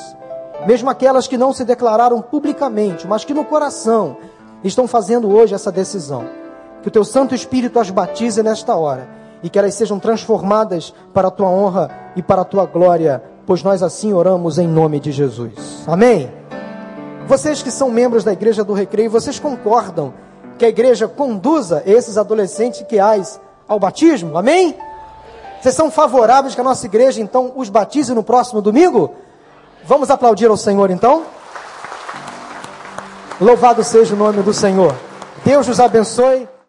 Mesmo 0.65 0.89
aquelas 0.89 1.27
que 1.27 1.37
não 1.37 1.53
se 1.53 1.63
declararam 1.63 2.21
publicamente, 2.21 3.07
mas 3.07 3.23
que 3.23 3.33
no 3.33 3.45
coração 3.45 4.17
estão 4.63 4.87
fazendo 4.87 5.29
hoje 5.29 5.55
essa 5.55 5.71
decisão. 5.71 6.25
Que 6.81 6.89
o 6.89 6.91
teu 6.91 7.03
Santo 7.03 7.33
Espírito 7.33 7.79
as 7.79 7.89
batize 7.89 8.41
nesta 8.43 8.75
hora 8.75 9.07
e 9.41 9.49
que 9.49 9.57
elas 9.57 9.73
sejam 9.75 9.99
transformadas 9.99 10.93
para 11.13 11.29
a 11.29 11.31
tua 11.31 11.47
honra 11.47 11.89
e 12.15 12.21
para 12.21 12.41
a 12.41 12.45
tua 12.45 12.65
glória, 12.65 13.23
pois 13.49 13.63
nós 13.63 13.81
assim 13.81 14.13
oramos 14.13 14.59
em 14.59 14.67
nome 14.67 14.99
de 14.99 15.11
Jesus. 15.11 15.83
Amém. 15.87 16.31
Vocês 17.25 17.63
que 17.63 17.71
são 17.71 17.89
membros 17.89 18.23
da 18.23 18.31
Igreja 18.31 18.63
do 18.63 18.73
Recreio, 18.73 19.09
vocês 19.09 19.39
concordam 19.39 20.13
que 20.55 20.65
a 20.65 20.69
igreja 20.69 21.07
conduza 21.07 21.81
esses 21.83 22.15
adolescentes 22.15 22.83
que 22.87 22.99
ais 22.99 23.41
ao 23.67 23.79
batismo? 23.79 24.37
Amém? 24.37 24.75
Vocês 25.59 25.73
são 25.73 25.89
favoráveis 25.89 26.53
que 26.53 26.61
a 26.61 26.63
nossa 26.63 26.85
igreja 26.85 27.21
então 27.21 27.51
os 27.55 27.69
batize 27.69 28.13
no 28.13 28.21
próximo 28.21 28.61
domingo? 28.61 29.15
Vamos 29.83 30.11
aplaudir 30.11 30.45
ao 30.45 30.55
Senhor 30.55 30.91
então? 30.91 31.23
Louvado 33.41 33.83
seja 33.83 34.13
o 34.13 34.17
nome 34.17 34.43
do 34.43 34.53
Senhor. 34.53 34.95
Deus 35.43 35.67
os 35.67 35.79
abençoe. 35.79 36.47